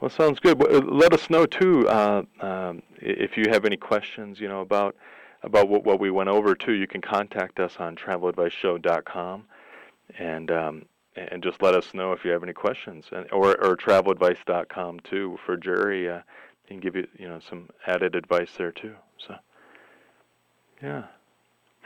Well, 0.00 0.08
sounds 0.10 0.40
good. 0.40 0.60
Uh, 0.60 0.80
Let 0.80 1.12
us 1.12 1.30
know 1.30 1.46
too 1.46 1.86
uh, 1.88 2.22
um, 2.40 2.82
if 2.96 3.36
you 3.36 3.44
have 3.50 3.64
any 3.64 3.76
questions. 3.76 4.40
You 4.40 4.48
know 4.48 4.60
about 4.62 4.96
about 5.44 5.68
what, 5.68 5.84
what 5.84 6.00
we 6.00 6.10
went 6.10 6.28
over 6.28 6.54
too. 6.56 6.72
You 6.72 6.86
can 6.88 7.00
contact 7.00 7.60
us 7.60 7.78
on 7.78 7.94
traveladviceshow.com 7.96 9.44
and 10.18 10.50
um, 10.50 10.84
and 11.16 11.42
just 11.42 11.62
let 11.62 11.74
us 11.74 11.92
know 11.94 12.12
if 12.12 12.24
you 12.24 12.30
have 12.30 12.42
any 12.42 12.52
questions, 12.52 13.06
and, 13.12 13.30
or 13.32 13.50
or 13.64 13.76
traveladvice.com 13.76 15.00
too 15.00 15.38
for 15.44 15.56
Jerry. 15.56 16.08
Uh, 16.08 16.20
he 16.64 16.68
can 16.74 16.80
give 16.80 16.96
you 16.96 17.06
you 17.18 17.28
know 17.28 17.40
some 17.48 17.68
added 17.86 18.14
advice 18.14 18.50
there 18.56 18.72
too. 18.72 18.94
So 19.26 19.34
yeah. 20.82 21.04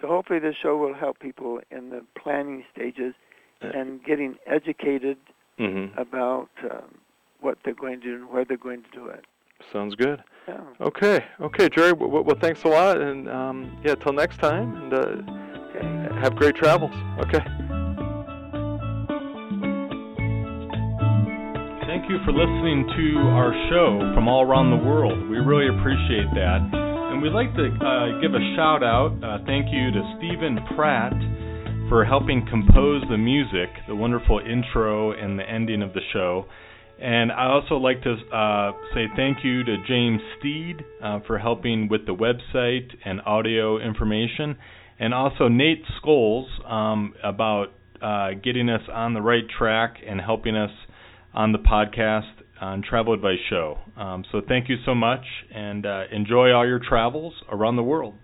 So 0.01 0.09
hopefully 0.09 0.39
this 0.39 0.55
show 0.63 0.77
will 0.77 0.95
help 0.95 1.19
people 1.19 1.61
in 1.71 1.91
the 1.91 2.03
planning 2.23 2.65
stages 2.73 3.15
Uh, 3.63 3.73
and 3.75 4.05
getting 4.05 4.37
educated 4.47 5.17
hmm 5.59 5.87
about 5.97 6.51
um, 6.71 6.99
what 7.41 7.57
they're 7.65 7.81
going 7.85 7.99
to 8.01 8.07
do 8.07 8.15
and 8.15 8.29
where 8.29 8.45
they're 8.45 8.59
going 8.69 8.83
to 8.83 8.91
do 8.91 9.07
it. 9.09 9.25
Sounds 9.73 9.95
good. 9.95 10.23
Yeah. 10.47 10.61
Okay, 10.81 11.25
okay, 11.41 11.69
Jerry. 11.71 11.95
Well, 11.95 12.23
well 12.23 12.37
thanks 12.39 12.65
a 12.65 12.69
lot, 12.69 13.01
and 13.01 13.27
um, 13.29 13.79
yeah, 13.83 13.95
till 13.95 14.13
next 14.13 14.39
time, 14.39 14.77
and 14.77 14.93
uh, 14.93 14.99
Okay. 15.71 16.21
have 16.21 16.37
great 16.37 16.55
travels. 16.55 16.95
Okay. 17.19 17.66
Thank 21.97 22.11
you 22.11 22.19
for 22.27 22.33
listening 22.33 22.85
to 22.93 23.19
our 23.33 23.55
show 23.71 24.13
from 24.15 24.29
all 24.29 24.43
around 24.43 24.69
the 24.69 24.85
world. 24.87 25.31
We 25.31 25.39
really 25.39 25.67
appreciate 25.67 26.29
that. 26.35 26.61
And 26.75 27.23
we'd 27.23 27.33
like 27.33 27.55
to 27.55 27.73
uh, 27.73 28.21
give 28.21 28.35
a 28.35 28.55
shout 28.55 28.85
out, 28.85 29.17
uh, 29.25 29.39
thank 29.47 29.73
you 29.73 29.91
to 29.93 30.15
Stephen 30.19 30.59
Pratt 30.77 31.15
for 31.89 32.05
helping 32.05 32.47
compose 32.51 33.03
the 33.09 33.17
music, 33.17 33.71
the 33.89 33.97
wonderful 33.97 34.41
intro 34.41 35.13
and 35.13 35.39
the 35.39 35.49
ending 35.49 35.81
of 35.81 35.95
the 35.95 36.03
show. 36.13 36.45
And 37.01 37.33
I 37.33 37.47
also 37.47 37.77
like 37.77 38.03
to 38.03 38.13
uh, 38.13 38.73
say 38.93 39.07
thank 39.17 39.39
you 39.43 39.65
to 39.65 39.77
James 39.89 40.21
Steed 40.39 40.85
uh, 41.03 41.21
for 41.27 41.39
helping 41.39 41.89
with 41.89 42.05
the 42.05 42.15
website 42.15 42.93
and 43.07 43.23
audio 43.25 43.79
information, 43.81 44.59
and 45.01 45.15
also 45.15 45.49
Nate 45.49 45.83
Scholes 45.99 46.45
um, 46.71 47.15
about 47.25 47.69
uh, 48.03 48.33
getting 48.45 48.69
us 48.69 48.83
on 48.93 49.15
the 49.15 49.23
right 49.23 49.49
track 49.59 49.95
and 50.07 50.21
helping 50.21 50.57
us 50.57 50.71
on 51.37 51.53
the 51.53 51.59
podcast 51.59 52.33
on 52.61 52.83
Travel 52.83 53.13
Advice 53.13 53.39
Show. 53.51 53.77
Um, 53.97 54.25
so 54.33 54.41
thank 54.49 54.71
you 54.71 54.77
so 54.87 54.95
much, 54.95 55.21
and 55.55 55.85
uh, 55.85 56.05
enjoy 56.11 56.51
all 56.53 56.67
your 56.67 56.81
travels 56.81 57.35
around 57.53 57.77
the 57.77 57.83
world. 57.83 58.15